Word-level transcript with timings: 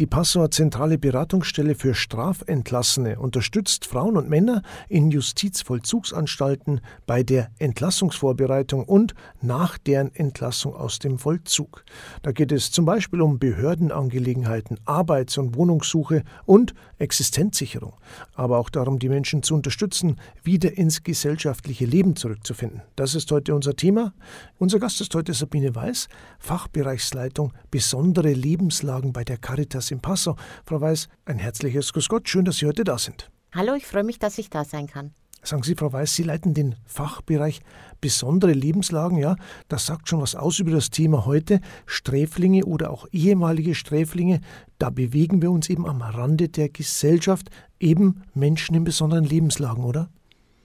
Die 0.00 0.06
Passauer 0.06 0.50
Zentrale 0.50 0.98
Beratungsstelle 0.98 1.76
für 1.76 1.94
Strafentlassene 1.94 3.16
unterstützt 3.20 3.86
Frauen 3.86 4.16
und 4.16 4.28
Männer 4.28 4.62
in 4.88 5.12
Justizvollzugsanstalten 5.12 6.80
bei 7.06 7.22
der 7.22 7.52
Entlassungsvorbereitung 7.60 8.86
und 8.86 9.14
nach 9.40 9.78
deren 9.78 10.12
Entlassung 10.12 10.74
aus 10.74 10.98
dem 10.98 11.20
Vollzug. 11.20 11.84
Da 12.22 12.32
geht 12.32 12.50
es 12.50 12.72
zum 12.72 12.86
Beispiel 12.86 13.20
um 13.20 13.38
Behördenangelegenheiten, 13.38 14.80
Arbeits- 14.84 15.38
und 15.38 15.54
Wohnungssuche 15.54 16.24
und 16.44 16.74
Existenzsicherung, 16.98 17.92
aber 18.34 18.58
auch 18.58 18.70
darum, 18.70 18.98
die 18.98 19.08
Menschen 19.08 19.44
zu 19.44 19.54
unterstützen, 19.54 20.16
wieder 20.42 20.76
ins 20.76 21.04
gesellschaftliche 21.04 21.86
Leben 21.86 22.16
zurückzufinden. 22.16 22.82
Das 22.96 23.14
ist 23.14 23.30
heute 23.30 23.54
unser 23.54 23.76
Thema. 23.76 24.12
Unser 24.58 24.80
Gast 24.80 25.00
ist 25.00 25.14
heute 25.14 25.34
Sabine 25.34 25.72
Weiß, 25.76 26.08
Fachbereichsleitung 26.40 27.52
Besondere 27.70 28.32
Lebenslagen 28.32 29.12
bei 29.12 29.22
der 29.22 29.36
Caritas 29.36 29.83
in 29.90 30.00
Passau. 30.00 30.36
Frau 30.66 30.80
Weiß, 30.80 31.08
ein 31.24 31.38
herzliches 31.38 31.92
Grüß 31.92 32.08
Gott, 32.08 32.28
schön, 32.28 32.44
dass 32.44 32.58
Sie 32.58 32.66
heute 32.66 32.84
da 32.84 32.98
sind. 32.98 33.30
Hallo, 33.52 33.74
ich 33.74 33.86
freue 33.86 34.04
mich, 34.04 34.18
dass 34.18 34.38
ich 34.38 34.50
da 34.50 34.64
sein 34.64 34.86
kann. 34.86 35.12
Sagen 35.42 35.62
Sie, 35.62 35.74
Frau 35.74 35.92
Weiß, 35.92 36.14
Sie 36.14 36.22
leiten 36.22 36.54
den 36.54 36.74
Fachbereich 36.86 37.60
besondere 38.00 38.52
Lebenslagen, 38.52 39.18
ja, 39.18 39.36
das 39.68 39.84
sagt 39.86 40.08
schon 40.08 40.22
was 40.22 40.34
aus 40.34 40.58
über 40.58 40.70
das 40.70 40.88
Thema 40.88 41.26
heute. 41.26 41.60
Sträflinge 41.84 42.64
oder 42.64 42.90
auch 42.90 43.06
ehemalige 43.12 43.74
Sträflinge, 43.74 44.40
da 44.78 44.88
bewegen 44.88 45.42
wir 45.42 45.50
uns 45.50 45.68
eben 45.68 45.86
am 45.86 46.00
Rande 46.00 46.48
der 46.48 46.70
Gesellschaft, 46.70 47.50
eben 47.78 48.22
Menschen 48.32 48.74
in 48.74 48.84
besonderen 48.84 49.24
Lebenslagen, 49.24 49.84
oder? 49.84 50.08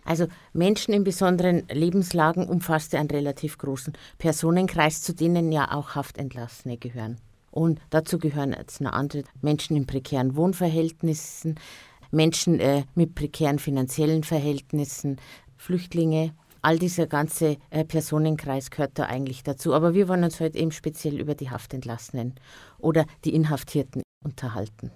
Also 0.05 0.27
Menschen 0.53 0.93
in 0.93 1.03
besonderen 1.03 1.67
Lebenslagen 1.67 2.47
umfasst 2.47 2.95
einen 2.95 3.11
relativ 3.11 3.57
großen 3.57 3.93
Personenkreis, 4.17 5.01
zu 5.01 5.13
denen 5.13 5.51
ja 5.51 5.71
auch 5.71 5.93
Haftentlassene 5.93 6.77
gehören. 6.77 7.17
Und 7.51 7.79
dazu 7.89 8.19
gehören 8.19 8.53
jetzt 8.53 8.81
noch 8.81 8.93
andere 8.93 9.23
Menschen 9.41 9.75
in 9.75 9.85
prekären 9.85 10.35
Wohnverhältnissen, 10.35 11.59
Menschen 12.11 12.59
äh, 12.59 12.83
mit 12.95 13.15
prekären 13.15 13.59
finanziellen 13.59 14.23
Verhältnissen, 14.23 15.17
Flüchtlinge. 15.57 16.33
All 16.61 16.77
dieser 16.77 17.07
ganze 17.07 17.57
äh, 17.69 17.85
Personenkreis 17.85 18.69
gehört 18.69 18.99
da 18.99 19.05
eigentlich 19.05 19.43
dazu. 19.43 19.73
Aber 19.73 19.93
wir 19.93 20.07
wollen 20.07 20.23
uns 20.23 20.39
heute 20.39 20.57
eben 20.57 20.71
speziell 20.71 21.19
über 21.19 21.35
die 21.35 21.49
Haftentlassenen 21.49 22.35
oder 22.77 23.05
die 23.23 23.33
Inhaftierten 23.33 24.01
unterhalten. 24.23 24.91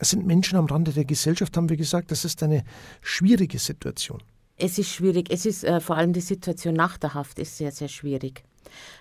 Es 0.00 0.10
sind 0.10 0.26
Menschen 0.26 0.58
am 0.58 0.66
Rande 0.66 0.92
der 0.92 1.04
Gesellschaft, 1.04 1.56
haben 1.56 1.68
wir 1.68 1.76
gesagt. 1.76 2.10
Das 2.10 2.24
ist 2.24 2.42
eine 2.42 2.64
schwierige 3.00 3.58
Situation. 3.58 4.22
Es 4.56 4.78
ist 4.78 4.90
schwierig. 4.90 5.30
Es 5.30 5.46
ist 5.46 5.64
äh, 5.64 5.80
vor 5.80 5.96
allem 5.96 6.12
die 6.12 6.20
Situation 6.20 6.74
nach 6.74 6.96
der 6.96 7.14
Haft 7.14 7.38
ist 7.38 7.56
sehr, 7.56 7.72
sehr 7.72 7.88
schwierig. 7.88 8.44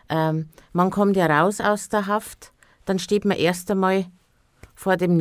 Ähm, 0.09 0.49
man 0.71 0.89
kommt 0.89 1.15
ja 1.15 1.25
raus 1.25 1.61
aus 1.61 1.89
der 1.89 2.07
Haft, 2.07 2.52
dann 2.85 2.99
steht 2.99 3.25
man 3.25 3.37
erst 3.37 3.69
einmal 3.71 4.05
vor 4.73 4.97
dem 4.97 5.17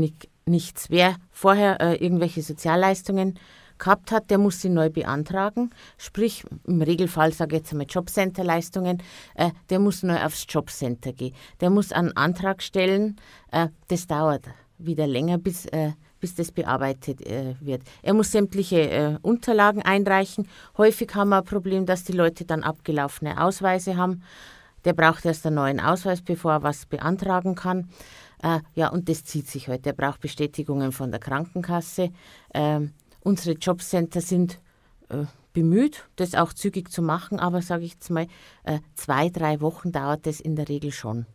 nichts. 0.47 0.91
Wer 0.91 1.17
vorher 1.31 1.81
äh, 1.81 1.95
irgendwelche 1.97 2.43
Sozialleistungen 2.43 3.39
gehabt 3.79 4.13
hat, 4.13 4.31
der 4.31 4.39
muss 4.39 4.61
sie 4.61 4.69
neu 4.69 4.91
beantragen. 4.91 5.71
Sprich, 5.99 6.45
im 6.67 6.83
Regelfall 6.83 7.33
sage 7.33 7.57
ich 7.57 7.63
jetzt 7.63 7.73
einmal 7.73 7.87
Jobcenter-Leistungen, 7.89 9.03
äh, 9.35 9.51
der 9.71 9.79
muss 9.79 10.03
neu 10.03 10.23
aufs 10.23 10.47
Jobcenter 10.49 11.13
gehen. 11.13 11.35
Der 11.61 11.71
muss 11.71 11.93
einen 11.93 12.17
Antrag 12.17 12.63
stellen. 12.63 13.17
Äh, 13.51 13.69
das 13.89 14.07
dauert 14.07 14.47
wieder 14.79 15.07
länger, 15.07 15.39
bis, 15.39 15.67
äh, 15.67 15.93
bis 16.21 16.35
das 16.35 16.53
bearbeitet 16.53 17.27
äh, 17.27 17.55
wird. 17.61 17.83
Er 18.03 18.15
muss 18.15 18.33
sämtliche 18.33 18.91
äh, 18.91 19.19
Unterlagen 19.23 19.83
einreichen. 19.83 20.49
Häufig 20.77 21.15
haben 21.15 21.31
wir 21.31 21.39
ein 21.39 21.45
Problem, 21.45 21.87
dass 21.87 22.05
die 22.05 22.13
Leute 22.13 22.45
dann 22.45 22.63
abgelaufene 22.63 23.43
Ausweise 23.43 23.97
haben. 23.97 24.23
Der 24.85 24.93
braucht 24.93 25.25
erst 25.25 25.47
einen 25.47 25.57
neuen 25.57 25.81
Ausweis, 25.81 26.23
bevor 26.23 26.53
er 26.53 26.63
was 26.63 26.87
beantragen 26.87 27.55
kann. 27.55 27.89
Äh, 28.43 28.61
ja, 28.75 28.89
und 28.89 29.09
das 29.09 29.25
zieht 29.25 29.49
sich 29.49 29.69
heute. 29.69 29.91
Er 29.91 29.95
braucht 29.95 30.21
Bestätigungen 30.21 30.93
von 30.93 31.11
der 31.11 31.21
Krankenkasse. 31.21 32.11
Äh, 32.51 32.81
unsere 33.21 33.57
Jobcenter 33.57 34.21
sind 34.21 34.59
äh, 35.09 35.25
bemüht, 35.53 36.05
das 36.17 36.35
auch 36.35 36.53
zügig 36.53 36.91
zu 36.91 37.03
machen, 37.03 37.39
aber 37.39 37.63
sage 37.63 37.85
ich 37.85 37.93
jetzt 37.93 38.11
mal, 38.11 38.27
äh, 38.65 38.81
zwei, 38.95 39.29
drei 39.29 39.61
Wochen 39.61 39.93
dauert 39.93 40.27
das 40.27 40.41
in 40.41 40.57
der 40.57 40.69
Regel 40.69 40.93
schon. 40.93 41.27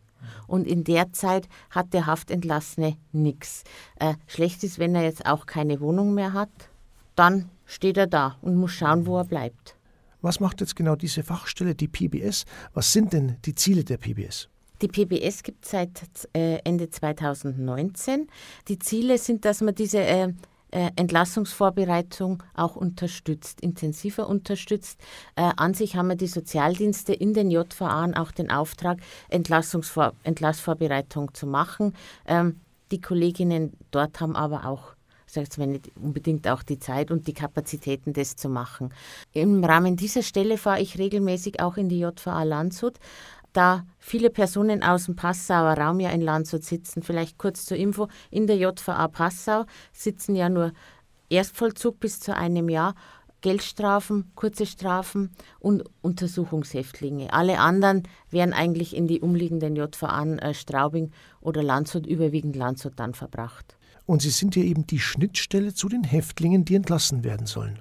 Und 0.46 0.66
in 0.66 0.84
der 0.84 1.12
Zeit 1.12 1.48
hat 1.70 1.94
der 1.94 2.06
Haftentlassene 2.06 2.96
nichts. 3.12 3.64
Äh, 4.00 4.14
schlecht 4.26 4.64
ist, 4.64 4.78
wenn 4.78 4.94
er 4.94 5.02
jetzt 5.02 5.26
auch 5.26 5.46
keine 5.46 5.80
Wohnung 5.80 6.14
mehr 6.14 6.32
hat, 6.32 6.50
dann 7.14 7.48
steht 7.66 7.96
er 7.96 8.06
da 8.06 8.36
und 8.42 8.56
muss 8.56 8.72
schauen, 8.72 9.06
wo 9.06 9.18
er 9.18 9.24
bleibt. 9.24 9.77
Was 10.20 10.40
macht 10.40 10.60
jetzt 10.60 10.74
genau 10.74 10.96
diese 10.96 11.22
Fachstelle, 11.22 11.74
die 11.74 11.88
PBS? 11.88 12.44
Was 12.74 12.92
sind 12.92 13.12
denn 13.12 13.36
die 13.44 13.54
Ziele 13.54 13.84
der 13.84 13.98
PBS? 13.98 14.48
Die 14.82 14.88
PBS 14.88 15.42
gibt 15.42 15.64
es 15.64 15.70
seit 15.72 15.90
äh, 16.34 16.58
Ende 16.64 16.90
2019. 16.90 18.28
Die 18.68 18.78
Ziele 18.78 19.18
sind, 19.18 19.44
dass 19.44 19.60
man 19.60 19.74
diese 19.74 19.98
äh, 19.98 20.32
äh, 20.70 20.90
Entlassungsvorbereitung 20.96 22.42
auch 22.54 22.76
unterstützt, 22.76 23.60
intensiver 23.60 24.28
unterstützt. 24.28 25.00
An 25.34 25.72
sich 25.74 25.96
haben 25.96 26.08
wir 26.08 26.16
die 26.16 26.26
Sozialdienste 26.26 27.14
in 27.14 27.32
den 27.32 27.50
JVA 27.50 28.10
auch 28.16 28.32
den 28.32 28.50
Auftrag, 28.50 28.98
Entlassungsvor 29.30 30.12
Entlassvorbereitung 30.24 31.32
zu 31.32 31.46
machen. 31.46 31.94
Ähm, 32.26 32.60
die 32.90 33.00
Kolleginnen 33.00 33.72
dort 33.90 34.20
haben 34.20 34.36
aber 34.36 34.66
auch 34.66 34.94
sagt 35.28 35.58
wenn 35.58 35.70
nicht 35.72 35.92
unbedingt 35.96 36.48
auch 36.48 36.62
die 36.62 36.78
Zeit 36.78 37.10
und 37.10 37.26
die 37.26 37.34
Kapazitäten, 37.34 38.12
das 38.12 38.36
zu 38.36 38.48
machen. 38.48 38.92
Im 39.32 39.62
Rahmen 39.62 39.96
dieser 39.96 40.22
Stelle 40.22 40.58
fahre 40.58 40.80
ich 40.80 40.98
regelmäßig 40.98 41.60
auch 41.60 41.76
in 41.76 41.88
die 41.88 42.00
JVA 42.00 42.42
Landshut 42.42 42.98
da 43.52 43.86
viele 43.98 44.30
Personen 44.30 44.82
aus 44.82 45.06
dem 45.06 45.16
Passauer 45.16 45.72
Raum 45.78 46.00
ja 46.00 46.10
in 46.10 46.20
Landshut 46.20 46.64
sitzen, 46.64 47.02
vielleicht 47.02 47.38
kurz 47.38 47.64
zur 47.64 47.76
Info, 47.76 48.08
in 48.30 48.46
der 48.46 48.56
JVA 48.56 49.08
Passau 49.08 49.64
sitzen 49.92 50.36
ja 50.36 50.48
nur 50.48 50.72
Erstvollzug 51.30 52.00
bis 52.00 52.20
zu 52.20 52.34
einem 52.34 52.68
Jahr, 52.68 52.94
Geldstrafen, 53.40 54.32
kurze 54.34 54.66
Strafen 54.66 55.30
und 55.60 55.84
Untersuchungshäftlinge. 56.02 57.32
Alle 57.32 57.60
anderen 57.60 58.02
werden 58.30 58.52
eigentlich 58.52 58.96
in 58.96 59.06
die 59.06 59.20
umliegenden 59.20 59.76
JVA 59.76 60.24
äh, 60.24 60.54
Straubing 60.54 61.12
oder 61.40 61.62
Landshut, 61.62 62.06
überwiegend 62.06 62.56
Landshut 62.56 62.94
dann 62.96 63.14
verbracht. 63.14 63.77
Und 64.08 64.22
Sie 64.22 64.30
sind 64.30 64.56
ja 64.56 64.62
eben 64.62 64.86
die 64.86 65.00
Schnittstelle 65.00 65.74
zu 65.74 65.86
den 65.86 66.02
Häftlingen, 66.02 66.64
die 66.64 66.76
entlassen 66.76 67.24
werden 67.24 67.46
sollen. 67.46 67.78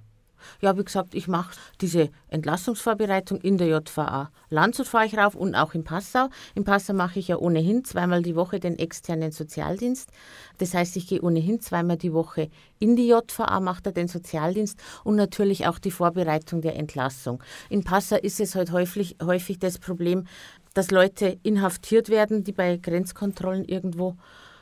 Ja, 0.60 0.78
wie 0.78 0.84
gesagt, 0.84 1.16
ich 1.16 1.30
mache 1.30 1.56
diese 1.80 2.10
Entlassungsvorbereitung 2.28 3.40
in 3.40 3.58
der 3.58 3.68
JVA. 3.68 4.30
Landshut 4.50 4.88
fahre 4.88 5.06
ich 5.06 5.18
rauf 5.18 5.36
und 5.36 5.56
auch 5.56 5.74
in 5.74 5.86
Passau. 5.86 6.28
In 6.54 6.66
Passau 6.66 6.94
mache 6.94 7.20
ich 7.20 7.30
ja 7.30 7.38
ohnehin 7.38 7.86
zweimal 7.86 8.24
die 8.24 8.36
Woche 8.36 8.60
den 8.60 8.78
externen 8.78 9.32
Sozialdienst. 9.32 10.10
Das 10.58 10.74
heißt, 10.74 10.98
ich 10.98 11.08
gehe 11.08 11.22
ohnehin 11.22 11.62
zweimal 11.62 11.96
die 11.96 12.12
Woche 12.12 12.50
in 12.78 12.98
die 12.98 13.08
JVA, 13.08 13.62
mache 13.62 13.84
da 13.84 13.92
den 13.92 14.10
Sozialdienst 14.10 14.78
und 15.06 15.16
natürlich 15.16 15.66
auch 15.66 15.80
die 15.80 15.92
Vorbereitung 15.92 16.60
der 16.60 16.76
Entlassung. 16.76 17.42
In 17.70 17.86
Passau 17.86 18.18
ist 18.18 18.42
es 18.42 18.54
halt 18.54 18.74
häufig, 18.74 19.16
häufig 19.24 19.60
das 19.60 19.80
Problem, 19.80 20.26
dass 20.74 20.92
Leute 20.92 21.40
inhaftiert 21.44 22.10
werden, 22.10 22.44
die 22.44 22.52
bei 22.52 22.76
Grenzkontrollen 22.76 23.64
irgendwo 23.64 24.18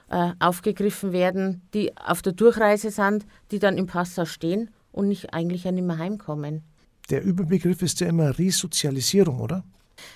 äh, 0.10 0.32
aufgegriffen 0.40 1.12
werden, 1.12 1.62
die 1.74 1.96
auf 1.98 2.22
der 2.22 2.34
Durchreise 2.34 2.92
sind, 2.92 3.26
die 3.52 3.60
dann 3.60 3.78
in 3.78 3.88
Passau 3.88 4.26
stehen 4.26 4.70
und 4.92 5.08
nicht, 5.08 5.34
eigentlich 5.34 5.64
ja 5.64 5.72
nicht 5.72 5.86
mehr 5.86 5.98
heimkommen. 5.98 6.64
Der 7.10 7.24
Überbegriff 7.24 7.82
ist 7.82 8.00
ja 8.00 8.08
immer 8.08 8.38
Resozialisierung, 8.38 9.40
oder? 9.40 9.64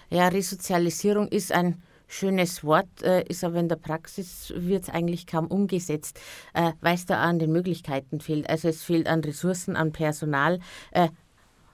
Ja, 0.10 0.28
Resozialisierung 0.28 1.28
ist 1.28 1.52
ein 1.52 1.82
schönes 2.08 2.64
Wort, 2.64 3.04
äh, 3.04 3.24
ist 3.28 3.44
aber 3.44 3.60
in 3.60 3.70
der 3.70 3.76
Praxis 3.76 4.52
wird 4.56 4.84
es 4.84 4.90
eigentlich 4.90 5.28
kaum 5.28 5.48
umgesetzt, 5.48 6.20
äh, 6.54 6.72
weil 6.82 6.96
es 6.96 7.06
da 7.06 7.22
an 7.22 7.40
den 7.40 7.52
Möglichkeiten 7.52 8.20
fehlt. 8.20 8.50
Also 8.50 8.68
es 8.68 8.84
fehlt 8.84 9.08
an 9.08 9.22
Ressourcen, 9.22 9.76
an 9.76 9.92
Personal, 9.92 10.60
äh, 10.92 11.10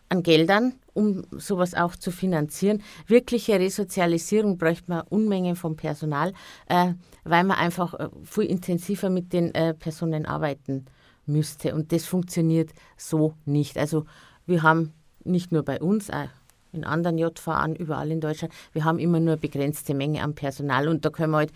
an 0.10 0.24
Geldern, 0.24 0.74
um 0.96 1.24
sowas 1.32 1.76
auch 1.76 1.96
zu 1.96 2.10
finanzieren. 2.10 2.82
Wirkliche 3.06 3.60
Resozialisierung 3.60 4.58
bräuchte 4.58 4.90
man 4.90 5.02
Unmengen 5.10 5.56
von 5.56 5.76
Personal, 5.76 6.34
äh, 6.68 6.94
weil 7.24 7.44
man 7.44 7.58
einfach 7.58 7.94
äh, 7.94 8.10
viel 8.24 8.46
intensiver 8.46 9.10
mit 9.10 9.34
den 9.34 9.54
äh, 9.54 9.74
Personen 9.74 10.26
arbeiten 10.26 10.86
müsste. 11.26 11.76
Und 11.76 11.92
das 11.92 12.06
funktioniert 12.06 12.72
so 12.98 13.34
nicht. 13.46 13.78
Also 13.78 14.06
wir 14.48 14.64
haben 14.64 14.94
nicht 15.24 15.52
nur 15.52 15.64
bei 15.64 15.80
uns, 15.82 16.10
auch 16.10 16.30
in 16.72 16.84
anderen 16.84 17.18
JVA, 17.18 17.68
überall 17.78 18.12
in 18.12 18.22
Deutschland, 18.22 18.54
wir 18.74 18.84
haben 18.84 19.00
immer 19.00 19.20
nur 19.20 19.34
eine 19.34 19.42
begrenzte 19.42 19.94
Menge 19.94 20.22
an 20.22 20.36
Personal 20.36 20.88
und 20.88 21.06
da 21.06 21.10
können 21.10 21.32
wir 21.32 21.38
halt 21.38 21.54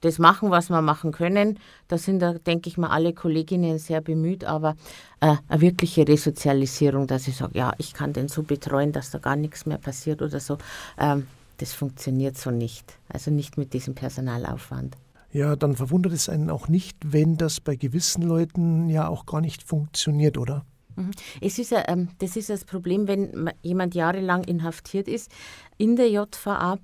das 0.00 0.18
machen, 0.18 0.50
was 0.50 0.70
wir 0.70 0.82
machen 0.82 1.12
können. 1.12 1.58
Da 1.88 1.98
sind, 1.98 2.20
da, 2.20 2.34
denke 2.34 2.68
ich 2.68 2.78
mal, 2.78 2.88
alle 2.88 3.12
Kolleginnen 3.12 3.78
sehr 3.78 4.00
bemüht, 4.00 4.44
aber 4.44 4.76
äh, 5.20 5.36
eine 5.48 5.60
wirkliche 5.60 6.06
Resozialisierung, 6.06 7.06
dass 7.06 7.28
ich 7.28 7.36
sage, 7.36 7.58
ja, 7.58 7.72
ich 7.78 7.92
kann 7.92 8.12
den 8.12 8.28
so 8.28 8.42
betreuen, 8.42 8.92
dass 8.92 9.10
da 9.10 9.18
gar 9.18 9.36
nichts 9.36 9.66
mehr 9.66 9.78
passiert 9.78 10.22
oder 10.22 10.40
so, 10.40 10.58
ähm, 10.98 11.26
das 11.58 11.74
funktioniert 11.74 12.38
so 12.38 12.50
nicht. 12.50 12.96
Also 13.08 13.30
nicht 13.30 13.58
mit 13.58 13.74
diesem 13.74 13.94
Personalaufwand 13.94 14.96
ja, 15.32 15.56
dann 15.56 15.76
verwundert 15.76 16.12
es 16.12 16.28
einen 16.28 16.50
auch 16.50 16.68
nicht, 16.68 16.96
wenn 17.04 17.36
das 17.36 17.60
bei 17.60 17.76
gewissen 17.76 18.22
Leuten 18.22 18.88
ja 18.88 19.08
auch 19.08 19.26
gar 19.26 19.40
nicht 19.40 19.62
funktioniert, 19.62 20.36
oder? 20.38 20.64
Mhm. 20.96 21.12
Es 21.40 21.58
ist 21.58 21.72
ähm, 21.72 22.08
das 22.18 22.36
ist 22.36 22.50
das 22.50 22.64
Problem, 22.64 23.06
wenn 23.06 23.50
jemand 23.62 23.94
jahrelang 23.94 24.44
inhaftiert 24.44 25.08
ist. 25.08 25.30
In 25.78 25.96
der 25.96 26.10
JVA, 26.10 26.78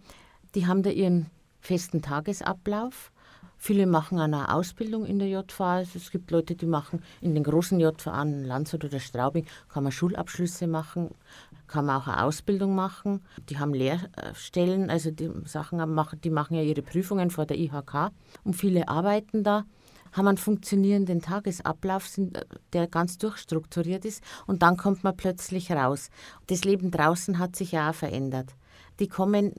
die 0.55 0.67
haben 0.67 0.83
da 0.83 0.91
ihren 0.91 1.27
festen 1.67 2.01
Tagesablauf. 2.01 3.13
Viele 3.59 3.87
machen 3.87 4.19
eine 4.19 4.55
Ausbildung 4.55 5.07
in 5.07 5.19
der 5.19 5.29
JVA. 5.29 5.77
Also 5.77 5.99
es 5.99 6.11
gibt 6.11 6.31
Leute, 6.31 6.55
die 6.55 6.67
machen 6.67 7.03
in 7.21 7.35
den 7.35 7.43
großen 7.43 7.81
JVA, 7.81 8.23
in 8.23 8.45
Landshut 8.45 8.85
oder 8.85 9.01
Straubing, 9.01 9.47
kann 9.69 9.83
man 9.83 9.93
Schulabschlüsse 9.93 10.67
machen, 10.67 11.11
kann 11.67 11.87
man 11.87 12.01
auch 12.01 12.07
eine 12.07 12.23
Ausbildung 12.23 12.75
machen. 12.75 13.23
Die 13.49 13.59
haben 13.59 13.75
Lehrstellen, 13.75 14.91
also 14.91 15.11
die, 15.11 15.31
Sachen 15.47 15.79
machen, 15.95 16.21
die 16.21 16.31
machen 16.31 16.55
ja 16.55 16.63
ihre 16.63 16.83
Prüfungen 16.83 17.31
vor 17.31 17.47
der 17.47 17.59
IHK 17.59 18.11
und 18.45 18.55
viele 18.55 18.89
arbeiten 18.89 19.43
da 19.43 19.65
haben 20.13 20.29
einen 20.29 20.39
funktionierenden 20.39 21.21
Tagesablauf, 21.21 22.09
der 22.73 22.87
ganz 22.87 23.19
durchstrukturiert 23.19 24.07
ist 24.07 24.23
und 24.47 24.63
dann 24.63 24.79
kommt 24.79 25.05
man 25.05 25.15
plötzlich 25.15 25.71
raus. 25.71 26.09
Das 26.47 26.65
Leben 26.65 26.91
draußen 26.91 27.39
hat 27.39 27.55
sich 27.55 27.73
ja 27.73 27.91
auch 27.91 27.95
verändert. 27.95 28.55
Die 29.01 29.09
kommen 29.09 29.53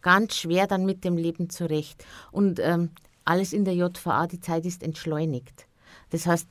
ganz 0.00 0.36
schwer 0.36 0.66
dann 0.66 0.84
mit 0.84 1.04
dem 1.04 1.16
Leben 1.16 1.50
zurecht 1.50 2.04
und 2.30 2.60
ähm, 2.60 2.90
alles 3.24 3.52
in 3.52 3.64
der 3.64 3.74
JVA, 3.74 4.26
die 4.26 4.40
Zeit 4.40 4.66
ist 4.66 4.82
entschleunigt. 4.82 5.66
Das 6.10 6.26
heißt, 6.26 6.48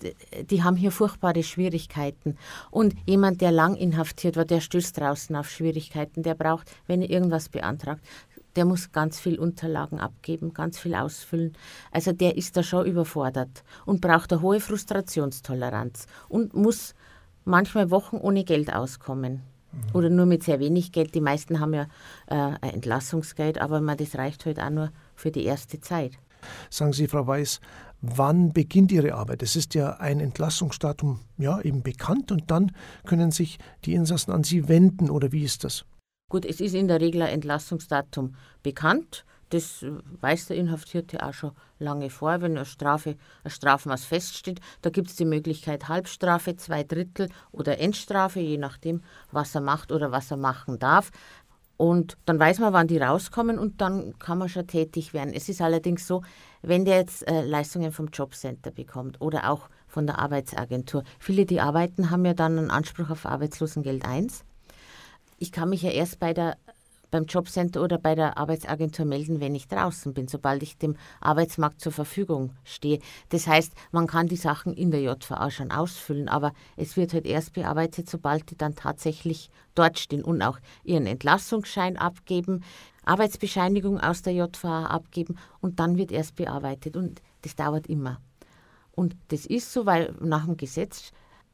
die 0.49 0.63
haben 0.63 0.75
hier 0.75 0.91
furchtbare 0.91 1.43
Schwierigkeiten. 1.43 2.37
Und 2.71 2.95
jemand, 3.05 3.41
der 3.41 3.51
lang 3.51 3.75
inhaftiert 3.75 4.35
war, 4.35 4.45
der 4.45 4.59
stößt 4.59 4.97
draußen 4.97 5.35
auf 5.35 5.49
Schwierigkeiten. 5.49 6.23
Der 6.23 6.33
braucht, 6.33 6.71
wenn 6.87 7.01
er 7.01 7.09
irgendwas 7.09 7.49
beantragt, 7.49 8.01
der 8.55 8.65
muss 8.65 8.91
ganz 8.91 9.19
viel 9.19 9.39
Unterlagen 9.39 9.99
abgeben, 9.99 10.53
ganz 10.53 10.79
viel 10.79 10.95
ausfüllen. 10.95 11.53
Also 11.91 12.11
der 12.11 12.37
ist 12.37 12.57
da 12.57 12.63
schon 12.63 12.85
überfordert 12.85 13.63
und 13.85 14.01
braucht 14.01 14.33
eine 14.33 14.41
hohe 14.41 14.59
Frustrationstoleranz 14.59 16.07
und 16.27 16.53
muss 16.53 16.93
manchmal 17.45 17.91
Wochen 17.91 18.17
ohne 18.17 18.43
Geld 18.43 18.73
auskommen. 18.73 19.41
Oder 19.93 20.09
nur 20.09 20.25
mit 20.25 20.43
sehr 20.43 20.59
wenig 20.59 20.91
Geld. 20.91 21.15
Die 21.15 21.21
meisten 21.21 21.59
haben 21.59 21.73
ja 21.73 21.87
äh, 22.27 22.35
ein 22.35 22.73
Entlassungsgeld, 22.75 23.59
aber 23.59 23.81
man, 23.81 23.97
das 23.97 24.15
reicht 24.15 24.45
halt 24.45 24.59
auch 24.59 24.69
nur 24.69 24.91
für 25.15 25.31
die 25.31 25.45
erste 25.45 25.79
Zeit. 25.79 26.13
Sagen 26.69 26.93
Sie, 26.93 27.07
Frau 27.07 27.27
Weiß, 27.27 27.59
wann 28.01 28.51
beginnt 28.51 28.91
Ihre 28.91 29.13
Arbeit? 29.13 29.43
Es 29.43 29.55
ist 29.55 29.75
ja 29.75 29.97
ein 29.97 30.19
Entlassungsdatum 30.19 31.19
ja 31.37 31.61
eben 31.61 31.83
bekannt 31.83 32.31
und 32.31 32.49
dann 32.49 32.71
können 33.05 33.31
sich 33.31 33.59
die 33.85 33.93
Insassen 33.93 34.31
an 34.31 34.43
Sie 34.43 34.67
wenden 34.67 35.09
oder 35.09 35.31
wie 35.31 35.43
ist 35.43 35.63
das? 35.63 35.85
Gut, 36.29 36.45
es 36.45 36.61
ist 36.61 36.73
in 36.73 36.87
der 36.87 37.01
Regel 37.01 37.21
ein 37.23 37.33
Entlassungsdatum 37.33 38.35
bekannt. 38.63 39.25
Das 39.51 39.85
weiß 40.21 40.47
der 40.47 40.57
Inhaftierte 40.57 41.25
auch 41.25 41.33
schon 41.33 41.51
lange 41.77 42.09
vor, 42.09 42.41
wenn 42.41 42.55
eine 42.55 42.65
Strafe, 42.65 43.15
ein 43.43 43.51
Strafmaß 43.51 44.05
feststeht. 44.05 44.61
Da 44.81 44.89
gibt 44.89 45.09
es 45.09 45.17
die 45.17 45.25
Möglichkeit 45.25 45.89
Halbstrafe, 45.89 46.55
zwei 46.55 46.83
Drittel 46.83 47.29
oder 47.51 47.79
Endstrafe, 47.79 48.39
je 48.39 48.57
nachdem, 48.57 49.01
was 49.31 49.53
er 49.53 49.61
macht 49.61 49.91
oder 49.91 50.11
was 50.11 50.31
er 50.31 50.37
machen 50.37 50.79
darf. 50.79 51.11
Und 51.75 52.15
dann 52.25 52.39
weiß 52.39 52.59
man, 52.59 52.73
wann 52.73 52.87
die 52.87 52.99
rauskommen 52.99 53.57
und 53.59 53.81
dann 53.81 54.17
kann 54.19 54.37
man 54.37 54.49
schon 54.49 54.67
tätig 54.67 55.13
werden. 55.13 55.33
Es 55.33 55.49
ist 55.49 55.61
allerdings 55.61 56.07
so, 56.07 56.21
wenn 56.61 56.85
der 56.85 56.97
jetzt 56.97 57.27
äh, 57.27 57.41
Leistungen 57.41 57.91
vom 57.91 58.07
Jobcenter 58.07 58.71
bekommt 58.71 59.19
oder 59.19 59.49
auch 59.49 59.67
von 59.87 60.05
der 60.05 60.19
Arbeitsagentur. 60.19 61.03
Viele, 61.19 61.45
die 61.45 61.59
arbeiten, 61.59 62.09
haben 62.09 62.23
ja 62.23 62.35
dann 62.35 62.57
einen 62.57 62.71
Anspruch 62.71 63.09
auf 63.09 63.25
Arbeitslosengeld 63.25 64.05
1. 64.05 64.45
Ich 65.39 65.51
kann 65.51 65.69
mich 65.69 65.81
ja 65.81 65.89
erst 65.89 66.19
bei 66.19 66.35
der 66.35 66.55
beim 67.11 67.25
Jobcenter 67.25 67.83
oder 67.83 67.97
bei 67.97 68.15
der 68.15 68.37
Arbeitsagentur 68.37 69.05
melden, 69.05 69.39
wenn 69.39 69.53
ich 69.53 69.67
draußen 69.67 70.13
bin, 70.13 70.27
sobald 70.27 70.63
ich 70.63 70.77
dem 70.77 70.95
Arbeitsmarkt 71.19 71.81
zur 71.81 71.91
Verfügung 71.91 72.53
stehe. 72.63 72.99
Das 73.29 73.45
heißt, 73.45 73.73
man 73.91 74.07
kann 74.07 74.27
die 74.27 74.37
Sachen 74.37 74.73
in 74.73 74.89
der 74.89 75.01
JVA 75.01 75.51
schon 75.51 75.71
ausfüllen, 75.71 76.29
aber 76.29 76.53
es 76.77 76.97
wird 76.97 77.13
halt 77.13 77.25
erst 77.25 77.53
bearbeitet, 77.53 78.09
sobald 78.09 78.49
die 78.49 78.57
dann 78.57 78.75
tatsächlich 78.75 79.49
dort 79.75 79.99
stehen 79.99 80.23
und 80.23 80.41
auch 80.41 80.59
ihren 80.83 81.05
Entlassungsschein 81.05 81.97
abgeben, 81.97 82.63
Arbeitsbescheinigung 83.03 83.99
aus 83.99 84.21
der 84.21 84.33
JVA 84.33 84.85
abgeben 84.85 85.37
und 85.59 85.79
dann 85.79 85.97
wird 85.97 86.11
erst 86.11 86.35
bearbeitet 86.35 86.95
und 86.95 87.21
das 87.41 87.55
dauert 87.55 87.87
immer. 87.87 88.21
Und 88.91 89.15
das 89.29 89.45
ist 89.45 89.73
so, 89.73 89.85
weil 89.85 90.13
nach 90.21 90.45
dem 90.45 90.57
Gesetz 90.57 91.11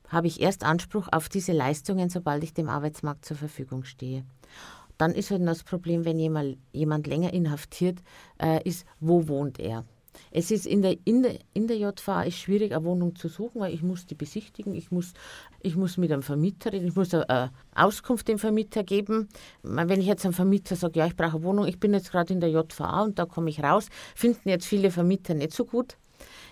habe 0.09 0.27
ich 0.27 0.41
erst 0.41 0.63
Anspruch 0.63 1.07
auf 1.11 1.29
diese 1.29 1.51
Leistungen, 1.51 2.09
sobald 2.09 2.43
ich 2.43 2.53
dem 2.53 2.69
Arbeitsmarkt 2.69 3.25
zur 3.25 3.37
Verfügung 3.37 3.83
stehe. 3.83 4.25
Dann 4.97 5.13
ist 5.13 5.31
halt 5.31 5.45
das 5.47 5.63
Problem, 5.63 6.05
wenn 6.05 6.19
jemand, 6.19 6.57
jemand 6.71 7.07
länger 7.07 7.33
inhaftiert 7.33 7.99
äh, 8.41 8.61
ist, 8.67 8.85
wo 8.99 9.27
wohnt 9.27 9.59
er? 9.59 9.85
Es 10.31 10.51
ist 10.51 10.65
in 10.65 10.81
der, 10.81 10.97
in 11.05 11.23
der, 11.23 11.39
in 11.53 11.67
der 11.67 11.77
JVA 11.77 12.23
ist 12.23 12.37
schwierig, 12.37 12.73
eine 12.73 12.83
Wohnung 12.83 13.15
zu 13.15 13.27
suchen, 13.27 13.61
weil 13.61 13.73
ich 13.73 13.83
muss 13.83 14.05
die 14.05 14.15
besichtigen, 14.15 14.73
ich 14.75 14.91
muss, 14.91 15.13
ich 15.61 15.75
muss 15.75 15.97
mit 15.97 16.11
einem 16.11 16.23
Vermieter 16.23 16.73
reden, 16.73 16.87
ich 16.87 16.95
muss 16.95 17.13
eine 17.13 17.51
Auskunft 17.75 18.27
dem 18.27 18.39
Vermieter 18.39 18.83
geben. 18.83 19.29
Wenn 19.63 19.99
ich 19.99 20.07
jetzt 20.07 20.25
einem 20.25 20.33
Vermieter 20.33 20.75
sage, 20.75 20.99
ja, 20.99 21.07
ich 21.07 21.15
brauche 21.15 21.37
eine 21.37 21.43
Wohnung, 21.43 21.67
ich 21.67 21.79
bin 21.79 21.93
jetzt 21.93 22.11
gerade 22.11 22.33
in 22.33 22.39
der 22.39 22.49
JVA 22.49 23.03
und 23.03 23.19
da 23.19 23.25
komme 23.25 23.49
ich 23.49 23.61
raus, 23.61 23.89
finden 24.15 24.49
jetzt 24.49 24.65
viele 24.65 24.91
Vermieter 24.91 25.33
nicht 25.33 25.53
so 25.53 25.65
gut 25.65 25.97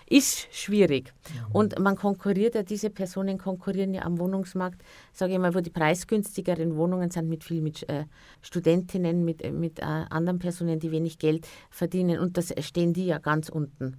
ist 0.08 0.48
schwierig. 0.52 1.12
Mhm. 1.12 1.52
Und 1.52 1.78
man 1.78 1.96
konkurriert 1.96 2.54
ja, 2.54 2.62
diese 2.62 2.90
Personen 2.90 3.38
konkurrieren 3.38 3.92
ja 3.92 4.02
am 4.02 4.18
Wohnungsmarkt, 4.18 4.82
sage 5.12 5.34
ich 5.34 5.38
mal, 5.38 5.54
wo 5.54 5.60
die 5.60 5.70
preisgünstigeren 5.70 6.76
Wohnungen 6.76 7.10
sind 7.10 7.28
mit 7.28 7.44
viel 7.44 7.60
mit 7.60 7.88
äh, 7.88 8.04
Studentinnen, 8.42 9.24
mit, 9.24 9.42
äh, 9.42 9.50
mit 9.50 9.80
äh, 9.80 9.82
anderen 9.82 10.38
Personen, 10.38 10.78
die 10.78 10.92
wenig 10.92 11.18
Geld 11.18 11.46
verdienen. 11.70 12.20
Und 12.20 12.36
das 12.36 12.54
stehen 12.60 12.92
die 12.92 13.06
ja 13.06 13.18
ganz 13.18 13.48
unten. 13.48 13.96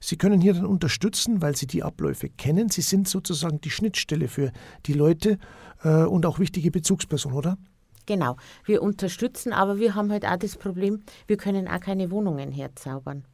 Sie 0.00 0.16
können 0.16 0.40
hier 0.40 0.54
dann 0.54 0.66
unterstützen, 0.66 1.42
weil 1.42 1.56
Sie 1.56 1.66
die 1.66 1.82
Abläufe 1.82 2.28
kennen. 2.28 2.68
Sie 2.68 2.82
sind 2.82 3.08
sozusagen 3.08 3.60
die 3.60 3.70
Schnittstelle 3.70 4.28
für 4.28 4.52
die 4.86 4.92
Leute 4.92 5.38
äh, 5.82 6.04
und 6.04 6.24
auch 6.24 6.38
wichtige 6.38 6.70
Bezugsperson, 6.70 7.32
oder? 7.32 7.58
Genau, 8.06 8.36
wir 8.64 8.80
unterstützen, 8.82 9.52
aber 9.52 9.78
wir 9.78 9.94
haben 9.94 10.10
halt 10.10 10.24
auch 10.24 10.38
das 10.38 10.56
Problem, 10.56 11.02
wir 11.26 11.36
können 11.36 11.68
auch 11.68 11.80
keine 11.80 12.10
Wohnungen 12.10 12.52
herzaubern. 12.52 13.24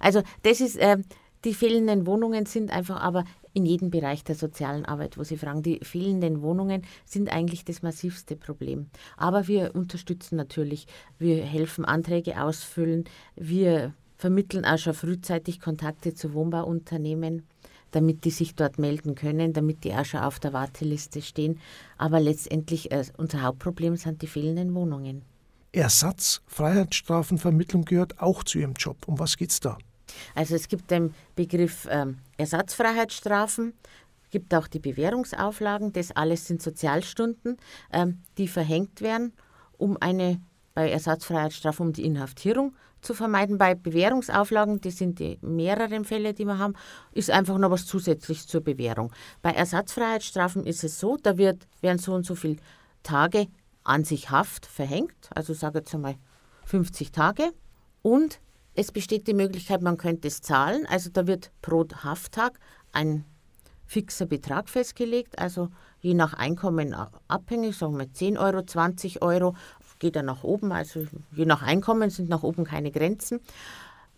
Also 0.00 0.22
das 0.42 0.60
ist, 0.60 0.76
äh, 0.76 0.98
die 1.44 1.54
fehlenden 1.54 2.06
Wohnungen 2.06 2.46
sind 2.46 2.70
einfach 2.70 3.00
aber 3.00 3.24
in 3.52 3.66
jedem 3.66 3.90
Bereich 3.90 4.24
der 4.24 4.34
sozialen 4.34 4.84
Arbeit, 4.84 5.16
wo 5.16 5.24
Sie 5.24 5.36
fragen, 5.36 5.62
die 5.62 5.78
fehlenden 5.82 6.42
Wohnungen 6.42 6.82
sind 7.04 7.30
eigentlich 7.30 7.64
das 7.64 7.82
massivste 7.82 8.36
Problem. 8.36 8.88
Aber 9.16 9.46
wir 9.46 9.74
unterstützen 9.74 10.36
natürlich, 10.36 10.86
wir 11.18 11.44
helfen 11.44 11.84
Anträge 11.84 12.42
ausfüllen, 12.42 13.04
wir 13.36 13.94
vermitteln 14.16 14.64
auch 14.64 14.78
schon 14.78 14.94
frühzeitig 14.94 15.60
Kontakte 15.60 16.14
zu 16.14 16.34
Wohnbauunternehmen, 16.34 17.46
damit 17.90 18.24
die 18.24 18.30
sich 18.30 18.54
dort 18.54 18.78
melden 18.78 19.14
können, 19.14 19.52
damit 19.52 19.84
die 19.84 19.94
auch 19.94 20.04
schon 20.04 20.20
auf 20.20 20.40
der 20.40 20.52
Warteliste 20.52 21.22
stehen. 21.22 21.60
Aber 21.96 22.18
letztendlich 22.18 22.90
äh, 22.90 23.04
unser 23.16 23.42
Hauptproblem 23.42 23.96
sind 23.96 24.22
die 24.22 24.26
fehlenden 24.26 24.74
Wohnungen. 24.74 25.22
Ersatz, 25.72 26.40
Freiheitsstrafenvermittlung 26.46 27.84
gehört 27.84 28.20
auch 28.20 28.44
zu 28.44 28.58
Ihrem 28.58 28.74
Job. 28.74 28.96
Um 29.06 29.18
was 29.18 29.36
geht 29.36 29.50
es 29.50 29.60
da? 29.60 29.78
Also 30.34 30.54
es 30.54 30.68
gibt 30.68 30.90
den 30.90 31.14
Begriff 31.36 31.86
ähm, 31.90 32.18
Ersatzfreiheitsstrafen, 32.36 33.74
gibt 34.30 34.54
auch 34.54 34.66
die 34.66 34.80
Bewährungsauflagen. 34.80 35.92
Das 35.92 36.10
alles 36.10 36.46
sind 36.46 36.62
Sozialstunden, 36.62 37.56
ähm, 37.92 38.22
die 38.38 38.48
verhängt 38.48 39.00
werden, 39.00 39.32
um 39.78 39.96
eine 40.00 40.40
bei 40.74 40.90
Ersatzfreiheitsstrafen 40.90 41.86
um 41.86 41.92
die 41.92 42.04
Inhaftierung 42.04 42.74
zu 43.00 43.14
vermeiden. 43.14 43.58
Bei 43.58 43.74
Bewährungsauflagen, 43.74 44.80
das 44.80 44.96
sind 44.96 45.20
die 45.20 45.38
mehreren 45.40 46.04
Fälle, 46.04 46.34
die 46.34 46.44
wir 46.44 46.58
haben, 46.58 46.74
ist 47.12 47.30
einfach 47.30 47.58
noch 47.58 47.70
was 47.70 47.86
zusätzlich 47.86 48.48
zur 48.48 48.60
Bewährung. 48.60 49.12
Bei 49.40 49.52
Ersatzfreiheitsstrafen 49.52 50.64
ist 50.64 50.82
es 50.82 50.98
so, 50.98 51.16
da 51.16 51.38
wird, 51.38 51.68
werden 51.80 51.98
so 51.98 52.12
und 52.12 52.26
so 52.26 52.34
viele 52.34 52.56
Tage 53.02 53.46
an 53.84 54.04
sich 54.04 54.30
Haft 54.30 54.66
verhängt, 54.66 55.30
also 55.34 55.54
sage 55.54 55.78
jetzt 55.78 55.94
einmal 55.94 56.16
50 56.64 57.12
Tage. 57.12 57.52
Und 58.02 58.40
es 58.74 58.92
besteht 58.92 59.26
die 59.26 59.34
Möglichkeit, 59.34 59.82
man 59.82 59.96
könnte 59.96 60.28
es 60.28 60.40
zahlen. 60.40 60.86
Also 60.86 61.10
da 61.10 61.26
wird 61.26 61.52
pro 61.62 61.86
Hafttag 62.02 62.58
ein 62.92 63.24
fixer 63.86 64.26
Betrag 64.26 64.68
festgelegt, 64.68 65.38
also 65.38 65.68
je 66.00 66.14
nach 66.14 66.34
Einkommen 66.34 66.94
abhängig, 67.28 67.76
sagen 67.76 67.98
wir 67.98 68.12
10 68.12 68.38
Euro, 68.38 68.62
20 68.62 69.22
Euro, 69.22 69.54
geht 69.98 70.16
er 70.16 70.22
nach 70.22 70.42
oben, 70.42 70.72
also 70.72 71.06
je 71.32 71.46
nach 71.46 71.62
Einkommen 71.62 72.10
sind 72.10 72.28
nach 72.28 72.42
oben 72.42 72.64
keine 72.64 72.90
Grenzen. 72.90 73.40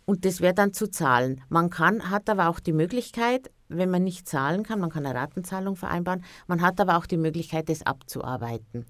Und 0.05 0.25
das 0.25 0.41
wäre 0.41 0.55
dann 0.55 0.73
zu 0.73 0.89
zahlen. 0.89 1.43
Man 1.49 1.69
kann, 1.69 2.11
hat 2.11 2.31
aber 2.31 2.49
auch 2.49 2.61
die 2.61 2.73
Möglichkeit, 2.73 3.51
wenn 3.69 3.91
man 3.91 4.05
nicht 4.05 4.29
zahlen 4.29 4.63
kann, 4.63 4.79
man 4.79 4.91
kann 4.91 5.05
eine 5.05 5.19
Ratenzahlung 5.19 5.75
vereinbaren, 5.75 6.25
man 6.47 6.63
hat 6.63 6.81
aber 6.81 6.97
auch 6.97 7.07
die 7.07 7.17
Möglichkeit, 7.17 7.69
das 7.69 7.85
abzuarbeiten. 7.85 8.87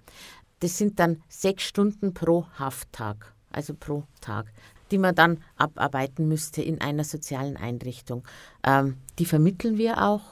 Das 0.61 0.77
sind 0.77 1.01
dann 1.01 1.23
sechs 1.29 1.65
Stunden 1.65 2.13
pro 2.13 2.47
Hafttag, 2.59 3.35
also 3.51 3.75
pro 3.75 4.05
Tag 4.21 4.53
die 4.91 4.99
man 4.99 5.15
dann 5.15 5.39
abarbeiten 5.57 6.29
müsste 6.29 6.63
in 6.63 6.81
einer 6.81 7.05
sozialen 7.05 7.57
Einrichtung. 7.57 8.25
Ähm, 8.63 8.97
die 9.19 9.25
vermitteln 9.25 9.79
wir 9.79 10.03
auch, 10.03 10.23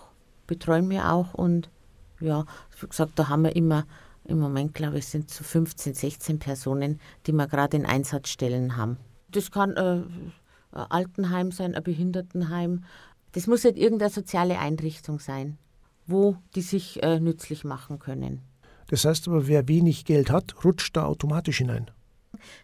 betreuen 0.47 0.89
wir 0.91 1.13
auch 1.13 1.35
und 1.35 1.71
ja, 2.21 2.45
wie 2.81 2.87
gesagt, 2.87 3.13
da 3.17 3.29
haben 3.29 3.45
wir 3.45 3.57
immer, 3.57 3.87
im 4.25 4.39
Moment 4.39 4.75
glaube 4.75 4.99
ich, 4.99 5.07
sind 5.07 5.31
so 5.31 5.45
15, 5.45 5.95
16 5.95 6.39
Personen, 6.39 7.01
die 7.27 7.33
wir 7.33 7.47
gerade 7.47 7.77
in 7.77 7.87
Einsatzstellen 7.87 8.77
haben. 8.77 8.99
Das 9.31 9.51
kann 9.51 9.73
äh, 9.73 10.03
ein 10.73 10.91
Altenheim 10.91 11.53
sein, 11.53 11.75
ein 11.75 11.83
Behindertenheim. 11.83 12.85
Das 13.33 13.47
muss 13.47 13.65
halt 13.65 13.77
irgendeine 13.77 14.11
soziale 14.11 14.59
Einrichtung 14.59 15.19
sein, 15.19 15.59
wo 16.07 16.37
die 16.55 16.63
sich 16.63 17.03
äh, 17.03 17.21
nützlich 17.21 17.65
machen 17.65 17.99
können. 17.99 18.43
Das 18.89 19.05
heißt 19.05 19.29
aber, 19.29 19.49
wer 19.49 19.67
wenig 19.67 20.05
Geld 20.05 20.31
hat, 20.31 20.65
rutscht 20.65 20.97
da 20.97 21.05
automatisch 21.05 21.59
hinein. 21.59 21.91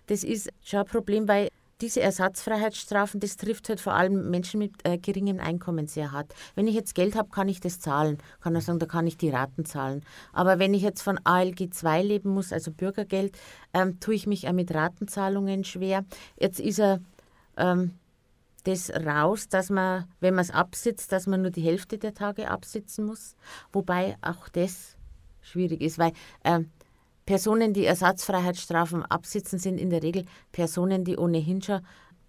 Das 0.06 0.24
ist 0.24 0.50
schon 0.62 0.80
ein 0.80 0.86
Problem, 0.86 1.28
weil 1.28 1.48
diese 1.80 2.00
Ersatzfreiheitsstrafen, 2.00 3.20
das 3.20 3.36
trifft 3.36 3.68
halt 3.68 3.80
vor 3.80 3.94
allem 3.94 4.30
Menschen 4.30 4.58
mit 4.58 4.72
äh, 4.84 4.98
geringem 4.98 5.40
Einkommen 5.40 5.86
sehr 5.86 6.12
hart. 6.12 6.34
Wenn 6.54 6.66
ich 6.66 6.74
jetzt 6.74 6.94
Geld 6.94 7.16
habe, 7.16 7.30
kann 7.30 7.48
ich 7.48 7.60
das 7.60 7.80
zahlen. 7.80 8.18
Kann 8.40 8.54
er 8.54 8.60
sagen, 8.60 8.78
da 8.78 8.86
kann 8.86 9.06
ich 9.06 9.16
die 9.16 9.30
Raten 9.30 9.64
zahlen. 9.64 10.02
Aber 10.32 10.58
wenn 10.58 10.74
ich 10.74 10.82
jetzt 10.82 11.02
von 11.02 11.18
ALG 11.24 11.72
2 11.72 12.02
leben 12.02 12.30
muss, 12.30 12.52
also 12.52 12.70
Bürgergeld, 12.70 13.36
ähm, 13.72 14.00
tue 14.00 14.14
ich 14.14 14.26
mich 14.26 14.48
auch 14.48 14.52
mit 14.52 14.74
Ratenzahlungen 14.74 15.64
schwer. 15.64 16.04
Jetzt 16.38 16.60
ist 16.60 16.80
er 16.80 17.00
ähm, 17.56 17.98
das 18.64 18.90
raus, 18.90 19.48
dass 19.48 19.70
man, 19.70 20.04
wenn 20.20 20.34
man 20.34 20.44
es 20.44 20.50
absitzt, 20.50 21.12
dass 21.12 21.26
man 21.26 21.42
nur 21.42 21.50
die 21.50 21.62
Hälfte 21.62 21.98
der 21.98 22.14
Tage 22.14 22.50
absitzen 22.50 23.06
muss. 23.06 23.34
Wobei 23.72 24.16
auch 24.22 24.48
das 24.48 24.96
schwierig 25.42 25.80
ist, 25.80 25.98
weil 25.98 26.12
äh, 26.44 26.60
Personen, 27.30 27.72
die 27.72 27.84
Ersatzfreiheitsstrafen 27.84 29.04
absitzen, 29.04 29.60
sind 29.60 29.78
in 29.78 29.88
der 29.90 30.02
Regel 30.02 30.24
Personen, 30.50 31.04
die 31.04 31.16
ohnehin 31.16 31.62
schon 31.62 31.80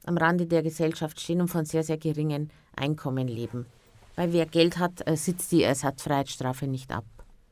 am 0.06 0.16
Rande 0.16 0.46
der 0.46 0.62
Gesellschaft 0.62 1.20
stehen 1.20 1.42
und 1.42 1.48
von 1.48 1.66
sehr, 1.66 1.82
sehr 1.82 1.98
geringen 1.98 2.52
Einkommen 2.76 3.28
leben. 3.28 3.66
Weil 4.16 4.32
wer 4.32 4.46
Geld 4.46 4.78
hat, 4.78 5.02
äh, 5.08 5.18
sitzt 5.18 5.52
die 5.54 5.64
Ersatzfreiheitsstrafe 5.64 6.68
nicht 6.68 6.92
ab. 6.92 7.06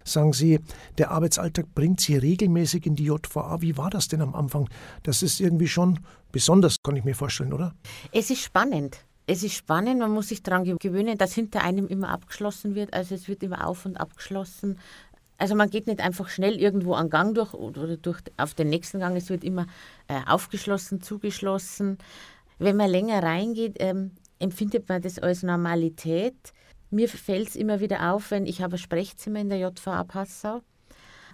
Sagen 0.04 0.32
Sie, 0.32 0.60
der 1.00 1.10
Arbeitsalltag 1.10 1.74
bringt 1.74 2.02
Sie 2.02 2.18
regelmäßig 2.18 2.86
in 2.86 2.96
die 2.96 3.06
JVA. 3.06 3.60
Wie 3.64 3.76
war 3.78 3.90
das 3.90 4.08
denn 4.08 4.22
am 4.22 4.36
Anfang? 4.36 4.70
Das 5.02 5.24
ist 5.24 5.40
irgendwie 5.40 5.68
schon 5.68 6.02
besonders, 6.32 6.76
kann 6.84 6.98
ich 6.98 7.04
mir 7.04 7.16
vorstellen, 7.16 7.52
oder? 7.52 7.74
Es 8.12 8.30
ist 8.30 8.44
spannend. 8.44 9.00
Es 9.26 9.44
ist 9.44 9.54
spannend, 9.54 10.00
man 10.00 10.12
muss 10.12 10.30
sich 10.30 10.42
daran 10.42 10.78
gewöhnen, 10.80 11.16
dass 11.16 11.34
hinter 11.34 11.64
einem 11.64 11.88
immer 11.88 12.10
abgeschlossen 12.10 12.74
wird. 12.74 12.96
Also 12.96 13.14
es 13.14 13.28
wird 13.28 13.44
immer 13.44 13.68
auf 13.68 13.86
und 13.86 13.96
abgeschlossen. 13.98 14.80
Also 15.40 15.56
man 15.56 15.70
geht 15.70 15.88
nicht 15.88 16.02
einfach 16.02 16.28
schnell 16.28 16.60
irgendwo 16.60 16.94
einen 16.94 17.10
Gang 17.10 17.34
durch 17.34 17.54
oder 17.54 17.98
durch 17.98 18.20
auf 18.38 18.54
den 18.54 18.70
nächsten 18.70 19.00
Gang. 19.00 19.16
Es 19.16 19.30
wird 19.30 19.44
immer 19.44 19.66
äh, 20.08 20.20
aufgeschlossen, 20.28 21.02
zugeschlossen. 21.02 21.98
Wenn 22.60 22.76
man 22.76 22.90
länger 22.90 23.24
reingeht, 23.24 23.78
ähm, 23.80 24.12
empfindet 24.38 24.90
man 24.90 25.02
das 25.02 25.18
als 25.18 25.42
Normalität. 25.44 26.54
Mir 26.92 27.08
fällt 27.08 27.50
es 27.50 27.56
immer 27.56 27.80
wieder 27.80 28.14
auf, 28.14 28.32
wenn 28.32 28.46
ich 28.46 28.62
habe 28.62 28.76
ein 28.76 28.80
Sprechzimmer 28.80 29.40
in 29.40 29.50
der 29.50 29.60
JVA 29.60 30.04
Passau, 30.04 30.62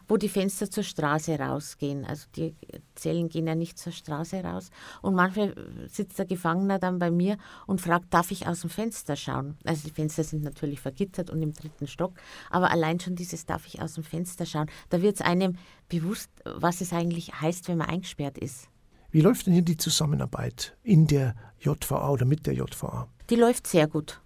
wo 0.07 0.17
die 0.17 0.29
Fenster 0.29 0.69
zur 0.69 0.83
Straße 0.83 1.37
rausgehen. 1.39 2.05
Also 2.05 2.27
die 2.35 2.55
Zellen 2.95 3.29
gehen 3.29 3.47
ja 3.47 3.55
nicht 3.55 3.77
zur 3.77 3.91
Straße 3.91 4.43
raus. 4.43 4.69
Und 5.01 5.15
manchmal 5.15 5.55
sitzt 5.87 6.19
der 6.19 6.25
Gefangener 6.25 6.79
dann 6.79 6.99
bei 6.99 7.11
mir 7.11 7.37
und 7.67 7.81
fragt, 7.81 8.13
darf 8.13 8.31
ich 8.31 8.47
aus 8.47 8.61
dem 8.61 8.69
Fenster 8.69 9.15
schauen? 9.15 9.57
Also 9.65 9.87
die 9.87 9.93
Fenster 9.93 10.23
sind 10.23 10.43
natürlich 10.43 10.79
vergittert 10.79 11.29
und 11.29 11.41
im 11.41 11.53
dritten 11.53 11.87
Stock, 11.87 12.13
aber 12.49 12.71
allein 12.71 12.99
schon 12.99 13.15
dieses 13.15 13.45
darf 13.45 13.65
ich 13.67 13.81
aus 13.81 13.93
dem 13.93 14.03
Fenster 14.03 14.45
schauen, 14.45 14.69
da 14.89 15.01
wird 15.01 15.15
es 15.15 15.21
einem 15.21 15.57
bewusst, 15.89 16.29
was 16.43 16.81
es 16.81 16.93
eigentlich 16.93 17.41
heißt, 17.41 17.67
wenn 17.67 17.77
man 17.77 17.89
eingesperrt 17.89 18.37
ist. 18.37 18.69
Wie 19.11 19.21
läuft 19.21 19.47
denn 19.47 19.53
hier 19.53 19.61
die 19.61 19.77
Zusammenarbeit 19.77 20.75
in 20.83 21.07
der 21.07 21.35
JVA 21.59 22.09
oder 22.09 22.25
mit 22.25 22.45
der 22.45 22.53
JVA? 22.53 23.07
Die 23.29 23.35
läuft 23.35 23.65
sehr 23.67 23.87
gut. 23.87 24.19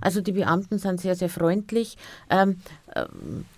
Also 0.00 0.20
die 0.20 0.32
Beamten 0.32 0.78
sind 0.78 1.00
sehr, 1.00 1.14
sehr 1.14 1.28
freundlich, 1.28 1.96
ähm, 2.30 2.58
äh, 2.94 3.06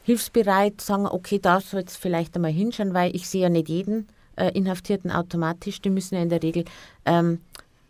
hilfsbereit, 0.02 0.80
sagen, 0.80 1.06
okay, 1.06 1.38
da 1.38 1.60
soll 1.60 1.84
es 1.86 1.96
vielleicht 1.96 2.36
einmal 2.36 2.52
hinschauen, 2.52 2.94
weil 2.94 3.14
ich 3.14 3.28
sehe 3.28 3.42
ja 3.42 3.48
nicht 3.48 3.68
jeden 3.68 4.08
äh, 4.36 4.50
Inhaftierten 4.52 5.10
automatisch. 5.10 5.80
Die 5.80 5.90
müssen 5.90 6.14
ja 6.14 6.22
in 6.22 6.28
der 6.28 6.42
Regel 6.42 6.64
ähm, 7.04 7.40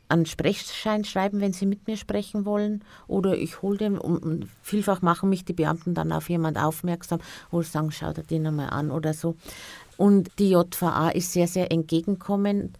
einen 0.09 0.26
Sprechschein 0.26 1.05
schreiben, 1.05 1.41
wenn 1.41 1.53
sie 1.53 1.67
mit 1.67 1.87
mir 1.87 1.97
sprechen 1.97 2.45
wollen. 2.45 2.85
Oder 3.07 3.37
ich 3.37 3.62
hole 3.62 3.79
den. 3.79 3.99
Und 3.99 4.49
vielfach 4.62 5.03
machen 5.03 5.31
mich 5.31 5.45
die 5.45 5.53
Beamten 5.53 5.95
dann 5.95 6.12
auf 6.12 6.29
jemand 6.29 6.59
aufmerksam, 6.59 7.21
wo 7.50 7.62
sie 7.62 7.71
sagen, 7.71 7.91
schau 7.91 8.12
dir 8.12 8.23
den 8.23 8.47
einmal 8.47 8.71
an 8.71 8.91
oder 8.91 9.14
so. 9.14 9.37
Und 9.97 10.31
die 10.38 10.50
JVA 10.50 11.11
ist 11.11 11.33
sehr, 11.33 11.47
sehr 11.47 11.71
entgegenkommend 11.71 12.76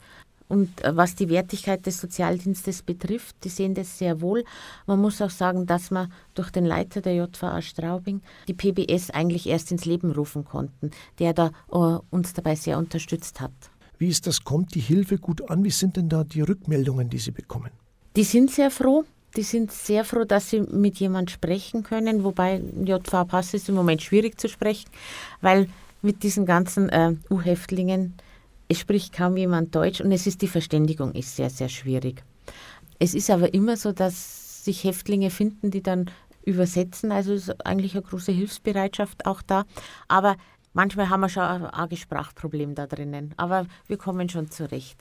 und 0.48 0.84
äh, 0.84 0.96
was 0.96 1.14
die 1.14 1.28
Wertigkeit 1.28 1.84
des 1.86 2.00
Sozialdienstes 2.00 2.82
betrifft, 2.82 3.36
die 3.44 3.48
sehen 3.48 3.74
das 3.74 3.98
sehr 3.98 4.20
wohl. 4.20 4.44
Man 4.86 5.00
muss 5.00 5.20
auch 5.22 5.30
sagen, 5.30 5.66
dass 5.66 5.90
wir 5.90 6.08
durch 6.34 6.50
den 6.50 6.64
Leiter 6.64 7.00
der 7.00 7.14
JVA 7.14 7.62
Straubing 7.62 8.20
die 8.48 8.54
PBS 8.54 9.10
eigentlich 9.10 9.48
erst 9.48 9.72
ins 9.72 9.84
Leben 9.84 10.12
rufen 10.12 10.44
konnten, 10.44 10.90
der 11.18 11.32
da 11.32 11.50
uh, 11.72 12.00
uns 12.10 12.32
dabei 12.34 12.54
sehr 12.56 12.78
unterstützt 12.78 13.40
hat. 13.40 13.52
Wie 13.98 14.08
ist 14.08 14.26
das? 14.26 14.44
Kommt 14.44 14.74
die 14.74 14.80
Hilfe 14.80 15.18
gut 15.18 15.48
an? 15.50 15.64
Wie 15.64 15.70
sind 15.70 15.96
denn 15.96 16.08
da 16.08 16.24
die 16.24 16.40
Rückmeldungen, 16.40 17.08
die 17.08 17.18
Sie 17.18 17.30
bekommen? 17.30 17.70
Die 18.16 18.24
sind 18.24 18.50
sehr 18.50 18.70
froh. 18.70 19.04
Die 19.36 19.42
sind 19.42 19.72
sehr 19.72 20.04
froh, 20.04 20.24
dass 20.24 20.50
sie 20.50 20.60
mit 20.60 20.98
jemand 20.98 21.28
sprechen 21.28 21.82
können, 21.82 22.22
wobei 22.22 22.62
JVA 22.84 23.24
Pass 23.24 23.52
ist 23.52 23.68
im 23.68 23.74
Moment 23.74 24.00
schwierig 24.00 24.38
zu 24.38 24.48
sprechen, 24.48 24.88
weil 25.40 25.68
mit 26.02 26.22
diesen 26.22 26.46
ganzen 26.46 26.88
äh, 26.90 27.16
U-Häftlingen 27.30 28.14
es 28.68 28.78
spricht 28.78 29.12
kaum 29.12 29.37
jemand 29.37 29.75
Deutsch 29.75 30.00
und 30.00 30.12
es 30.12 30.26
ist 30.26 30.42
die 30.42 30.49
Verständigung 30.49 31.12
ist 31.12 31.37
sehr, 31.37 31.50
sehr 31.50 31.68
schwierig. 31.68 32.25
Es 32.99 33.14
ist 33.14 33.30
aber 33.30 33.52
immer 33.54 33.76
so, 33.76 33.92
dass 33.92 34.64
sich 34.64 34.85
Häftlinge 34.85 35.30
finden, 35.30 35.71
die 35.71 35.83
dann 35.83 36.11
übersetzen. 36.44 37.12
Also 37.12 37.33
ist 37.33 37.66
eigentlich 37.66 37.94
eine 37.94 38.02
große 38.02 38.33
Hilfsbereitschaft 38.33 39.26
auch 39.26 39.42
da. 39.42 39.64
Aber 40.09 40.37
manchmal 40.73 41.11
haben 41.11 41.21
wir 41.21 41.28
schon 41.28 41.42
ein 41.42 41.66
arges 41.66 42.00
Sprachproblem 42.00 42.75
da 42.75 42.87
drinnen. 42.87 43.35
Aber 43.37 43.66
wir 43.87 43.97
kommen 43.97 44.28
schon 44.28 44.50
zurecht. 44.50 44.99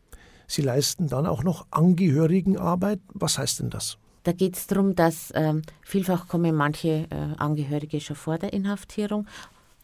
Sie 0.47 0.61
leisten 0.61 1.07
dann 1.07 1.25
auch 1.25 1.43
noch 1.43 1.67
Angehörigenarbeit. 1.71 2.99
Was 3.13 3.37
heißt 3.37 3.61
denn 3.61 3.69
das? 3.69 3.97
Da 4.23 4.31
geht 4.31 4.55
es 4.55 4.67
darum, 4.67 4.95
dass 4.95 5.31
ähm, 5.35 5.63
vielfach 5.81 6.27
kommen 6.27 6.55
manche 6.55 7.07
äh, 7.09 7.35
Angehörige 7.37 7.99
schon 7.99 8.15
vor 8.15 8.37
der 8.37 8.53
Inhaftierung 8.53 9.27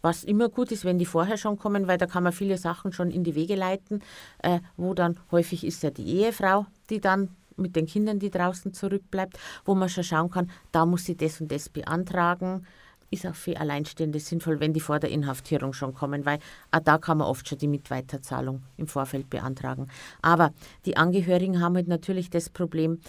was 0.01 0.23
immer 0.23 0.49
gut 0.49 0.71
ist, 0.71 0.85
wenn 0.85 0.97
die 0.97 1.05
vorher 1.05 1.37
schon 1.37 1.57
kommen, 1.57 1.87
weil 1.87 1.97
da 1.97 2.05
kann 2.05 2.23
man 2.23 2.33
viele 2.33 2.57
Sachen 2.57 2.93
schon 2.93 3.11
in 3.11 3.23
die 3.23 3.35
Wege 3.35 3.55
leiten, 3.55 4.01
äh, 4.43 4.59
wo 4.77 4.93
dann 4.93 5.19
häufig 5.31 5.65
ist 5.65 5.83
ja 5.83 5.91
die 5.91 6.05
Ehefrau, 6.05 6.65
die 6.89 6.99
dann 6.99 7.29
mit 7.59 7.75
den 7.75 7.85
Kindern, 7.85 8.19
die 8.19 8.29
draußen 8.29 8.73
zurückbleibt, 8.73 9.37
wo 9.65 9.75
man 9.75 9.89
schon 9.89 10.03
schauen 10.03 10.29
kann, 10.29 10.49
da 10.71 10.85
muss 10.85 11.05
sie 11.05 11.15
das 11.15 11.41
und 11.41 11.51
das 11.51 11.69
beantragen. 11.69 12.65
Ist 13.11 13.25
auch 13.25 13.33
für 13.33 13.59
Alleinstehende 13.59 14.19
sinnvoll, 14.19 14.59
wenn 14.59 14.71
die 14.71 14.79
vor 14.79 14.99
der 14.99 15.09
Inhaftierung 15.09 15.73
schon 15.73 15.95
kommen, 15.95 16.27
weil 16.27 16.37
auch 16.69 16.79
da 16.79 16.99
kann 16.99 17.17
man 17.17 17.27
oft 17.27 17.47
schon 17.49 17.57
die 17.57 17.67
Mitweiterzahlung 17.67 18.61
im 18.77 18.87
Vorfeld 18.87 19.31
beantragen. 19.31 19.87
Aber 20.21 20.53
die 20.85 20.95
Angehörigen 20.95 21.59
haben 21.59 21.75
halt 21.75 21.87
natürlich 21.87 22.29
das 22.29 22.51
Problem, 22.51 22.99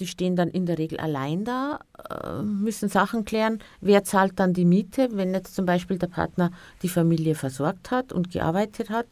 die 0.00 0.06
stehen 0.06 0.36
dann 0.36 0.48
in 0.48 0.66
der 0.66 0.78
Regel 0.78 0.98
allein 0.98 1.44
da, 1.44 1.80
äh, 2.10 2.42
müssen 2.42 2.88
Sachen 2.88 3.24
klären. 3.24 3.58
Wer 3.80 4.04
zahlt 4.04 4.38
dann 4.38 4.52
die 4.52 4.64
Miete? 4.64 5.08
Wenn 5.12 5.34
jetzt 5.34 5.54
zum 5.54 5.66
Beispiel 5.66 5.98
der 5.98 6.06
Partner 6.06 6.50
die 6.82 6.88
Familie 6.88 7.34
versorgt 7.34 7.90
hat 7.90 8.12
und 8.12 8.30
gearbeitet 8.30 8.90
hat, 8.90 9.06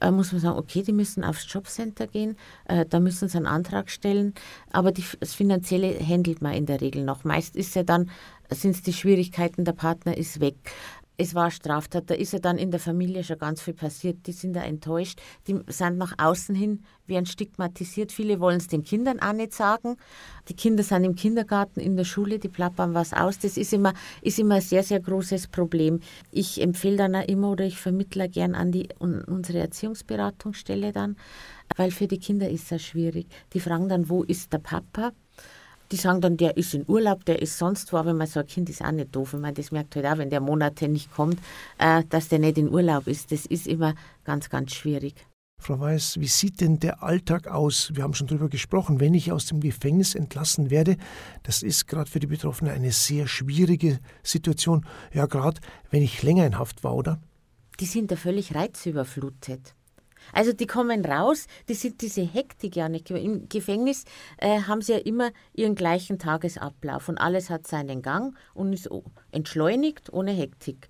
äh, 0.00 0.10
muss 0.10 0.32
man 0.32 0.40
sagen, 0.40 0.58
okay, 0.58 0.82
die 0.82 0.92
müssen 0.92 1.24
aufs 1.24 1.50
Jobcenter 1.50 2.06
gehen, 2.06 2.36
äh, 2.66 2.84
da 2.84 3.00
müssen 3.00 3.28
sie 3.28 3.36
einen 3.38 3.46
Antrag 3.46 3.90
stellen. 3.90 4.34
Aber 4.70 4.92
die, 4.92 5.04
das 5.20 5.34
Finanzielle 5.34 5.98
handelt 5.98 6.42
man 6.42 6.54
in 6.54 6.66
der 6.66 6.80
Regel 6.80 7.04
noch. 7.04 7.24
Meist 7.24 7.56
ist 7.56 7.74
ja 7.74 7.82
dann, 7.82 8.10
sind 8.50 8.72
es 8.72 8.82
die 8.82 8.92
Schwierigkeiten, 8.92 9.64
der 9.64 9.72
Partner 9.72 10.16
ist 10.16 10.40
weg 10.40 10.56
es 11.18 11.34
war 11.34 11.50
Straftat, 11.50 12.10
da 12.10 12.14
ist 12.14 12.32
ja 12.32 12.38
dann 12.38 12.58
in 12.58 12.70
der 12.70 12.80
Familie 12.80 13.24
schon 13.24 13.38
ganz 13.38 13.62
viel 13.62 13.74
passiert. 13.74 14.26
Die 14.26 14.32
sind 14.32 14.54
da 14.54 14.62
enttäuscht, 14.62 15.20
die 15.46 15.58
sind 15.68 15.96
nach 15.98 16.14
außen 16.18 16.54
hin, 16.54 16.84
werden 17.06 17.26
stigmatisiert. 17.26 18.12
Viele 18.12 18.40
wollen 18.40 18.58
es 18.58 18.68
den 18.68 18.82
Kindern 18.82 19.20
auch 19.20 19.32
nicht 19.32 19.54
sagen. 19.54 19.96
Die 20.48 20.54
Kinder 20.54 20.82
sind 20.82 21.04
im 21.04 21.14
Kindergarten, 21.14 21.80
in 21.80 21.96
der 21.96 22.04
Schule, 22.04 22.38
die 22.38 22.48
plappern 22.48 22.94
was 22.94 23.12
aus. 23.12 23.38
Das 23.38 23.56
ist 23.56 23.72
immer, 23.72 23.94
ist 24.20 24.38
immer 24.38 24.56
ein 24.56 24.60
sehr, 24.60 24.82
sehr 24.82 25.00
großes 25.00 25.48
Problem. 25.48 26.00
Ich 26.32 26.60
empfehle 26.60 26.96
dann 26.96 27.14
auch 27.14 27.26
immer 27.26 27.50
oder 27.50 27.64
ich 27.64 27.78
vermittle 27.78 28.28
gern 28.28 28.54
an 28.54 28.72
die, 28.72 28.88
unsere 28.98 29.58
Erziehungsberatungsstelle 29.58 30.92
dann, 30.92 31.16
weil 31.76 31.90
für 31.90 32.08
die 32.08 32.18
Kinder 32.18 32.50
ist 32.50 32.70
das 32.70 32.82
schwierig. 32.82 33.26
Die 33.54 33.60
fragen 33.60 33.88
dann, 33.88 34.08
wo 34.08 34.22
ist 34.22 34.52
der 34.52 34.58
Papa? 34.58 35.12
Die 35.92 35.96
sagen 35.96 36.20
dann, 36.20 36.36
der 36.36 36.56
ist 36.56 36.74
in 36.74 36.84
Urlaub, 36.88 37.24
der 37.24 37.40
ist 37.40 37.58
sonst 37.58 37.92
wo, 37.92 37.96
aber 37.96 38.12
man 38.12 38.26
so 38.26 38.40
ein 38.40 38.46
Kind 38.46 38.68
ist 38.68 38.82
auch 38.82 38.90
nicht 38.90 39.14
doof. 39.14 39.34
Ich 39.34 39.40
meine, 39.40 39.54
das 39.54 39.70
merkt 39.70 39.94
halt 39.96 40.06
auch, 40.06 40.18
wenn 40.18 40.30
der 40.30 40.40
Monate 40.40 40.88
nicht 40.88 41.12
kommt, 41.12 41.38
äh, 41.78 42.02
dass 42.08 42.28
der 42.28 42.40
nicht 42.40 42.58
in 42.58 42.68
Urlaub 42.68 43.06
ist. 43.06 43.30
Das 43.30 43.46
ist 43.46 43.66
immer 43.66 43.94
ganz, 44.24 44.50
ganz 44.50 44.72
schwierig. 44.72 45.14
Frau 45.58 45.80
Weiß, 45.80 46.20
wie 46.20 46.26
sieht 46.26 46.60
denn 46.60 46.78
der 46.80 47.02
Alltag 47.02 47.48
aus? 47.48 47.90
Wir 47.94 48.02
haben 48.02 48.14
schon 48.14 48.26
darüber 48.26 48.48
gesprochen, 48.48 49.00
wenn 49.00 49.14
ich 49.14 49.32
aus 49.32 49.46
dem 49.46 49.60
Gefängnis 49.60 50.14
entlassen 50.14 50.70
werde. 50.70 50.96
Das 51.44 51.62
ist 51.62 51.86
gerade 51.86 52.10
für 52.10 52.20
die 52.20 52.26
Betroffenen 52.26 52.72
eine 52.72 52.92
sehr 52.92 53.26
schwierige 53.26 53.98
Situation. 54.22 54.84
Ja, 55.12 55.26
gerade 55.26 55.60
wenn 55.90 56.02
ich 56.02 56.22
länger 56.22 56.46
in 56.46 56.58
Haft 56.58 56.84
war, 56.84 56.94
oder? 56.94 57.20
Die 57.80 57.86
sind 57.86 58.10
da 58.10 58.16
völlig 58.16 58.54
reizüberflutet. 58.54 59.75
Also 60.32 60.52
die 60.52 60.66
kommen 60.66 61.04
raus, 61.04 61.46
die 61.68 61.74
sind 61.74 62.00
diese 62.00 62.22
Hektik 62.22 62.76
ja 62.76 62.88
nicht. 62.88 63.10
Im 63.10 63.48
Gefängnis 63.48 64.04
äh, 64.38 64.62
haben 64.62 64.82
sie 64.82 64.92
ja 64.92 64.98
immer 64.98 65.30
ihren 65.54 65.74
gleichen 65.74 66.18
Tagesablauf 66.18 67.08
und 67.08 67.18
alles 67.18 67.50
hat 67.50 67.66
seinen 67.66 68.02
Gang 68.02 68.36
und 68.54 68.72
ist 68.72 68.88
entschleunigt, 69.32 70.12
ohne 70.12 70.32
Hektik. 70.32 70.88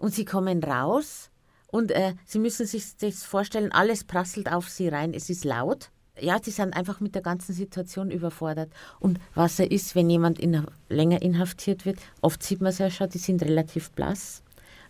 Und 0.00 0.14
sie 0.14 0.24
kommen 0.24 0.62
raus 0.62 1.30
und 1.68 1.90
äh, 1.90 2.14
sie 2.24 2.38
müssen 2.38 2.66
sich 2.66 2.96
das 2.96 3.24
vorstellen, 3.24 3.72
alles 3.72 4.04
prasselt 4.04 4.50
auf 4.52 4.68
sie 4.68 4.88
rein, 4.88 5.14
es 5.14 5.30
ist 5.30 5.44
laut. 5.44 5.90
Ja, 6.18 6.38
die 6.38 6.50
sind 6.50 6.74
einfach 6.74 7.00
mit 7.00 7.14
der 7.14 7.22
ganzen 7.22 7.52
Situation 7.52 8.10
überfordert. 8.10 8.70
Und 9.00 9.20
was 9.34 9.58
er 9.58 9.70
ist, 9.70 9.94
wenn 9.94 10.08
jemand 10.08 10.38
in, 10.38 10.66
länger 10.88 11.20
inhaftiert 11.20 11.84
wird, 11.84 11.98
oft 12.22 12.42
sieht 12.42 12.62
man 12.62 12.70
es 12.70 12.78
ja 12.78 12.90
schon, 12.90 13.10
die 13.10 13.18
sind 13.18 13.42
relativ 13.42 13.90
blass, 13.90 14.42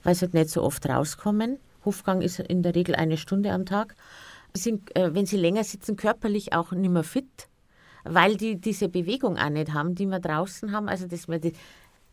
weil 0.04 0.14
sie 0.14 0.26
halt 0.26 0.34
nicht 0.34 0.50
so 0.50 0.62
oft 0.62 0.88
rauskommen. 0.88 1.58
Hofgang 1.86 2.20
ist 2.20 2.38
in 2.40 2.62
der 2.62 2.74
Regel 2.74 2.94
eine 2.94 3.16
Stunde 3.16 3.52
am 3.52 3.64
Tag. 3.64 3.94
sind, 4.54 4.94
äh, 4.96 5.14
wenn 5.14 5.26
sie 5.26 5.36
länger 5.36 5.64
sitzen, 5.64 5.96
körperlich 5.96 6.52
auch 6.52 6.72
nicht 6.72 6.90
mehr 6.90 7.02
fit, 7.02 7.48
weil 8.04 8.36
die 8.36 8.60
diese 8.60 8.88
Bewegung 8.88 9.36
auch 9.38 9.50
nicht 9.50 9.72
haben, 9.72 9.94
die 9.94 10.06
wir 10.06 10.20
draußen 10.20 10.72
haben. 10.72 10.88
Also 10.88 11.06
dass 11.06 11.28
man 11.28 11.40
die, 11.40 11.52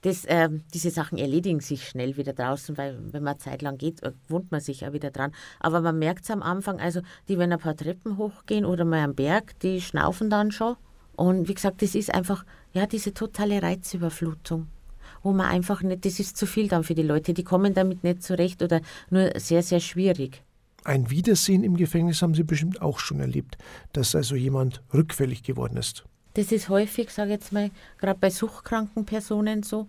das, 0.01 0.25
äh, 0.25 0.50
diese 0.74 0.89
Sachen 0.89 1.18
erledigen 1.18 1.62
sich 1.62 1.88
schnell 1.88 2.18
wieder 2.18 2.34
draußen, 2.34 2.77
weil 2.77 3.00
wenn 3.12 3.24
man 3.24 3.39
Zeit 3.39 3.62
lang 3.62 3.77
geht, 3.77 4.03
äh, 4.03 4.12
wohnt 4.27 4.51
man 4.51 4.62
sich 4.62 4.86
auch 4.86 4.94
wieder 4.94 5.12
dran. 5.12 5.32
Aber 5.60 5.82
man 5.82 5.98
merkt 5.98 6.25
es 6.25 6.32
am 6.32 6.44
Anfang, 6.44 6.80
also 6.80 7.01
die, 7.27 7.38
wenn 7.38 7.51
ein 7.53 7.60
paar 7.60 7.75
Treppen 7.75 8.18
hochgehen 8.18 8.65
oder 8.65 8.86
mal 8.86 9.03
am 9.03 9.15
Berg, 9.15 9.58
die 9.60 9.82
schnaufen 9.82 10.30
dann 10.30 10.51
schon. 10.51 10.75
Und 11.15 11.48
wie 11.48 11.53
gesagt, 11.53 11.82
das 11.82 11.96
ist 11.96 12.13
einfach, 12.13 12.44
ja, 12.74 12.86
diese 12.86 13.13
totale 13.13 13.62
Reizüberflutung, 13.62 14.68
wo 15.24 15.32
man 15.32 15.48
einfach 15.48 15.82
nicht, 15.82 16.06
das 16.06 16.20
ist 16.20 16.38
zu 16.38 16.46
viel 16.46 16.68
dann 16.68 16.84
für 16.84 16.96
die 16.96 17.01
Leute, 17.01 17.34
die 17.34 17.44
kommen 17.44 17.74
damit 17.74 18.03
nicht 18.03 18.24
zurecht 18.24 18.62
oder 18.62 18.82
nur 19.10 19.32
sehr, 19.38 19.63
sehr 19.63 19.80
schwierig. 19.80 20.44
Ein 20.84 21.10
Wiedersehen 21.10 21.63
im 21.63 21.77
Gefängnis 21.77 22.22
haben 22.22 22.36
Sie 22.36 22.44
bestimmt 22.44 22.82
auch 22.82 23.00
schon 23.00 23.22
erlebt, 23.22 23.58
dass 23.94 24.15
also 24.15 24.36
jemand 24.36 24.82
rückfällig 24.94 25.44
geworden 25.44 25.77
ist. 25.77 26.03
Das 26.36 26.51
ist 26.51 26.68
häufig, 26.68 27.12
sage 27.12 27.30
ich 27.30 27.36
jetzt 27.36 27.53
mal, 27.53 27.70
gerade 28.00 28.20
bei 28.20 28.32
suchtkranken 28.32 29.06
Personen 29.06 29.62
so, 29.62 29.88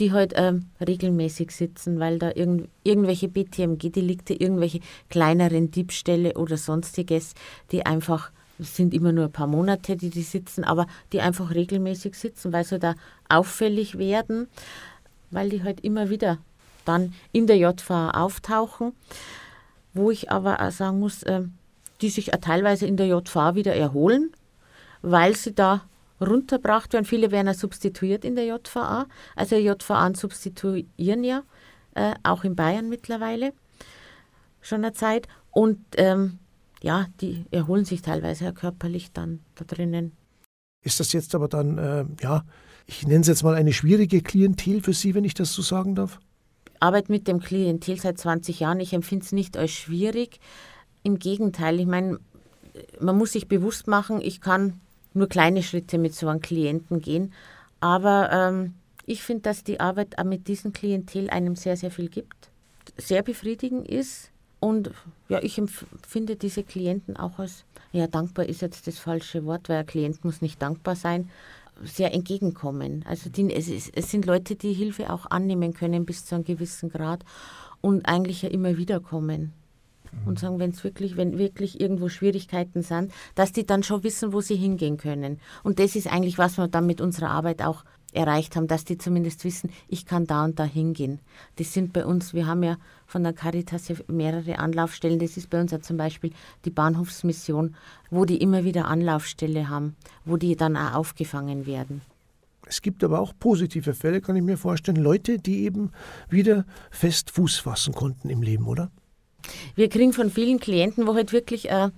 die 0.00 0.12
halt 0.12 0.32
ähm, 0.34 0.66
regelmäßig 0.84 1.52
sitzen, 1.52 2.00
weil 2.00 2.18
da 2.18 2.32
irgend, 2.34 2.68
irgendwelche 2.82 3.28
BTMG-Delikte, 3.28 4.34
irgendwelche 4.34 4.80
kleineren 5.08 5.70
Diebstähle 5.70 6.34
oder 6.34 6.56
sonstiges, 6.56 7.34
die 7.70 7.86
einfach, 7.86 8.32
es 8.58 8.76
sind 8.76 8.94
immer 8.94 9.12
nur 9.12 9.24
ein 9.24 9.32
paar 9.32 9.46
Monate, 9.46 9.96
die 9.96 10.10
die 10.10 10.22
sitzen, 10.22 10.64
aber 10.64 10.86
die 11.12 11.20
einfach 11.20 11.54
regelmäßig 11.54 12.14
sitzen, 12.14 12.52
weil 12.52 12.64
sie 12.64 12.78
da 12.78 12.94
auffällig 13.28 13.98
werden, 13.98 14.48
weil 15.30 15.50
die 15.50 15.62
halt 15.62 15.80
immer 15.80 16.10
wieder 16.10 16.38
dann 16.84 17.14
in 17.32 17.46
der 17.46 17.56
JVA 17.56 18.10
auftauchen, 18.10 18.92
wo 19.92 20.10
ich 20.10 20.30
aber 20.30 20.60
auch 20.60 20.70
sagen 20.70 21.00
muss, 21.00 21.22
äh, 21.24 21.42
die 22.00 22.10
sich 22.10 22.34
auch 22.34 22.40
teilweise 22.40 22.86
in 22.86 22.96
der 22.96 23.06
JVA 23.06 23.54
wieder 23.54 23.74
erholen, 23.74 24.32
weil 25.02 25.34
sie 25.36 25.54
da 25.54 25.82
runtergebracht 26.20 26.92
werden. 26.92 27.04
Viele 27.04 27.30
werden 27.30 27.46
ja 27.46 27.54
substituiert 27.54 28.24
in 28.24 28.36
der 28.36 28.46
JVA. 28.46 29.06
Also 29.36 29.56
JVA 29.56 30.14
substituieren 30.14 31.24
ja, 31.24 31.42
äh, 31.94 32.14
auch 32.22 32.44
in 32.44 32.56
Bayern 32.56 32.88
mittlerweile 32.88 33.52
schon 34.60 34.84
eine 34.84 34.92
Zeit. 34.92 35.28
Und 35.50 35.78
ähm, 35.96 36.38
ja, 36.84 37.06
die 37.22 37.46
erholen 37.50 37.86
sich 37.86 38.02
teilweise 38.02 38.44
ja 38.44 38.52
körperlich 38.52 39.10
dann 39.10 39.40
da 39.54 39.64
drinnen. 39.64 40.12
Ist 40.84 41.00
das 41.00 41.14
jetzt 41.14 41.34
aber 41.34 41.48
dann, 41.48 41.78
äh, 41.78 42.04
ja, 42.20 42.44
ich 42.86 43.06
nenne 43.06 43.22
es 43.22 43.26
jetzt 43.26 43.42
mal 43.42 43.54
eine 43.54 43.72
schwierige 43.72 44.20
Klientel 44.20 44.82
für 44.82 44.92
Sie, 44.92 45.14
wenn 45.14 45.24
ich 45.24 45.32
das 45.32 45.54
so 45.54 45.62
sagen 45.62 45.94
darf? 45.94 46.20
Ich 46.66 46.82
arbeite 46.82 47.10
mit 47.10 47.26
dem 47.26 47.40
Klientel 47.40 47.98
seit 47.98 48.18
20 48.18 48.60
Jahren. 48.60 48.80
Ich 48.80 48.92
empfinde 48.92 49.24
es 49.24 49.32
nicht 49.32 49.56
als 49.56 49.70
schwierig. 49.70 50.40
Im 51.02 51.18
Gegenteil, 51.18 51.80
ich 51.80 51.86
meine, 51.86 52.18
man 53.00 53.16
muss 53.16 53.32
sich 53.32 53.48
bewusst 53.48 53.86
machen, 53.86 54.20
ich 54.20 54.42
kann 54.42 54.78
nur 55.14 55.28
kleine 55.28 55.62
Schritte 55.62 55.96
mit 55.96 56.14
so 56.14 56.28
einem 56.28 56.42
Klienten 56.42 57.00
gehen. 57.00 57.32
Aber 57.80 58.30
ähm, 58.30 58.74
ich 59.06 59.22
finde, 59.22 59.44
dass 59.44 59.64
die 59.64 59.80
Arbeit 59.80 60.18
auch 60.18 60.24
mit 60.24 60.48
diesem 60.48 60.74
Klientel 60.74 61.30
einem 61.30 61.56
sehr, 61.56 61.78
sehr 61.78 61.90
viel 61.90 62.10
gibt, 62.10 62.50
sehr 62.98 63.22
befriedigend 63.22 63.88
ist. 63.88 64.33
Und 64.64 64.92
ja, 65.28 65.42
ich 65.42 65.58
empfinde 65.58 66.36
diese 66.36 66.62
Klienten 66.62 67.18
auch 67.18 67.38
als, 67.38 67.66
ja, 67.92 68.06
dankbar 68.06 68.46
ist 68.46 68.62
jetzt 68.62 68.86
das 68.86 68.98
falsche 68.98 69.44
Wort, 69.44 69.68
weil 69.68 69.80
ein 69.80 69.86
Klient 69.86 70.24
muss 70.24 70.40
nicht 70.40 70.62
dankbar 70.62 70.96
sein, 70.96 71.28
sehr 71.82 72.14
entgegenkommen. 72.14 73.04
Also 73.06 73.28
die, 73.28 73.52
es, 73.52 73.68
ist, 73.68 73.94
es 73.94 74.10
sind 74.10 74.24
Leute, 74.24 74.56
die 74.56 74.72
Hilfe 74.72 75.12
auch 75.12 75.26
annehmen 75.26 75.74
können 75.74 76.06
bis 76.06 76.24
zu 76.24 76.34
einem 76.34 76.44
gewissen 76.44 76.88
Grad 76.88 77.26
und 77.82 78.06
eigentlich 78.06 78.40
ja 78.40 78.48
immer 78.48 78.78
wieder 78.78 79.00
kommen 79.00 79.52
und 80.24 80.38
sagen, 80.38 80.58
wenn 80.58 80.70
es 80.70 80.82
wirklich, 80.82 81.18
wenn 81.18 81.36
wirklich 81.36 81.78
irgendwo 81.78 82.08
Schwierigkeiten 82.08 82.80
sind, 82.80 83.12
dass 83.34 83.52
die 83.52 83.66
dann 83.66 83.82
schon 83.82 84.02
wissen, 84.02 84.32
wo 84.32 84.40
sie 84.40 84.56
hingehen 84.56 84.96
können. 84.96 85.40
Und 85.62 85.78
das 85.78 85.94
ist 85.94 86.10
eigentlich, 86.10 86.38
was 86.38 86.56
wir 86.56 86.68
dann 86.68 86.86
mit 86.86 87.02
unserer 87.02 87.28
Arbeit 87.28 87.60
auch 87.60 87.84
erreicht 88.14 88.56
haben, 88.56 88.66
dass 88.66 88.84
die 88.84 88.98
zumindest 88.98 89.44
wissen, 89.44 89.70
ich 89.88 90.06
kann 90.06 90.26
da 90.26 90.44
und 90.44 90.58
da 90.58 90.64
hingehen. 90.64 91.20
Das 91.56 91.72
sind 91.72 91.92
bei 91.92 92.04
uns, 92.04 92.34
wir 92.34 92.46
haben 92.46 92.62
ja 92.62 92.76
von 93.06 93.22
der 93.22 93.32
Caritas 93.32 93.92
mehrere 94.08 94.58
Anlaufstellen. 94.58 95.18
Das 95.18 95.36
ist 95.36 95.50
bei 95.50 95.60
uns 95.60 95.72
ja 95.72 95.80
zum 95.80 95.96
Beispiel 95.96 96.32
die 96.64 96.70
Bahnhofsmission, 96.70 97.74
wo 98.10 98.24
die 98.24 98.38
immer 98.38 98.64
wieder 98.64 98.86
Anlaufstelle 98.86 99.68
haben, 99.68 99.96
wo 100.24 100.36
die 100.36 100.56
dann 100.56 100.76
auch 100.76 100.94
aufgefangen 100.94 101.66
werden. 101.66 102.02
Es 102.66 102.80
gibt 102.80 103.04
aber 103.04 103.20
auch 103.20 103.34
positive 103.38 103.94
Fälle, 103.94 104.20
kann 104.20 104.36
ich 104.36 104.42
mir 104.42 104.56
vorstellen. 104.56 104.96
Leute, 104.96 105.38
die 105.38 105.64
eben 105.64 105.90
wieder 106.28 106.64
fest 106.90 107.30
Fuß 107.30 107.58
fassen 107.58 107.94
konnten 107.94 108.30
im 108.30 108.42
Leben, 108.42 108.66
oder? 108.66 108.90
Wir 109.74 109.88
kriegen 109.90 110.12
von 110.12 110.30
vielen 110.30 110.58
Klienten, 110.58 111.06
wo 111.06 111.14
halt 111.14 111.32
wirklich 111.32 111.68
äh, 111.68 111.90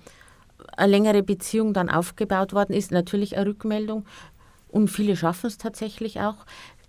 eine 0.77 0.91
längere 0.91 1.23
Beziehung 1.23 1.73
dann 1.73 1.89
aufgebaut 1.89 2.53
worden 2.53 2.75
ist, 2.75 2.91
natürlich 2.91 3.37
eine 3.37 3.47
Rückmeldung. 3.47 4.05
Und 4.77 4.89
viele 4.91 5.17
schaffen 5.17 5.47
es 5.47 5.57
tatsächlich 5.57 6.21
auch. 6.21 6.45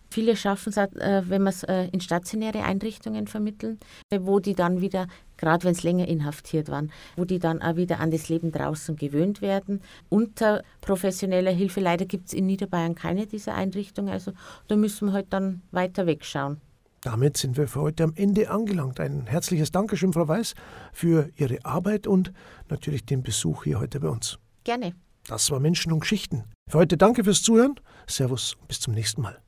Viele 0.10 0.36
schaffen 0.36 0.74
es, 0.76 0.78
äh, 0.78 1.24
wenn 1.28 1.44
wir 1.44 1.50
es 1.50 1.64
äh, 1.64 1.88
in 1.94 2.02
stationäre 2.02 2.64
Einrichtungen 2.64 3.28
vermitteln, 3.28 3.80
wo 4.20 4.40
die 4.40 4.56
dann 4.56 4.82
wieder, 4.82 5.08
gerade 5.38 5.64
wenn 5.64 5.72
es 5.72 5.84
länger 5.84 6.06
inhaftiert 6.06 6.68
waren, 6.68 6.92
wo 7.16 7.24
die 7.24 7.40
dann 7.40 7.62
auch 7.62 7.78
wieder 7.78 8.02
an 8.02 8.12
das 8.12 8.28
Leben 8.28 8.52
draußen 8.52 8.98
gewöhnt 8.98 9.42
werden. 9.42 9.82
Unter 10.10 10.64
professioneller 10.82 11.52
Hilfe, 11.52 11.80
leider 11.80 12.06
gibt 12.06 12.28
es 12.28 12.34
in 12.34 12.46
Niederbayern 12.46 12.94
keine 12.94 13.26
dieser 13.26 13.56
Einrichtungen, 13.56 14.12
also 14.12 14.34
da 14.68 14.76
müssen 14.76 15.08
wir 15.08 15.14
halt 15.14 15.28
dann 15.30 15.62
weiter 15.72 16.06
wegschauen. 16.06 16.60
Damit 17.04 17.38
sind 17.38 17.56
wir 17.56 17.70
für 17.70 17.80
heute 17.80 18.04
am 18.04 18.14
Ende 18.16 18.50
angelangt. 18.50 19.00
Ein 19.00 19.28
herzliches 19.28 19.72
Dankeschön, 19.72 20.12
Frau 20.12 20.28
Weiß, 20.28 20.56
für 20.92 21.30
Ihre 21.38 21.64
Arbeit 21.64 22.06
und 22.06 22.34
natürlich 22.68 23.06
den 23.06 23.24
Besuch 23.24 23.64
hier 23.64 23.80
heute 23.80 24.02
bei 24.02 24.10
uns. 24.10 24.40
Gerne. 24.66 24.94
Das 25.26 25.50
war 25.52 25.62
Menschen 25.62 25.94
und 25.94 26.02
Geschichten. 26.02 26.44
Für 26.68 26.80
heute 26.80 26.98
danke 26.98 27.24
fürs 27.24 27.42
Zuhören. 27.42 27.76
Servus 28.08 28.56
und 28.56 28.68
bis 28.68 28.82
zum 28.82 28.94
nächsten 28.94 29.22
Mal. 29.22 29.42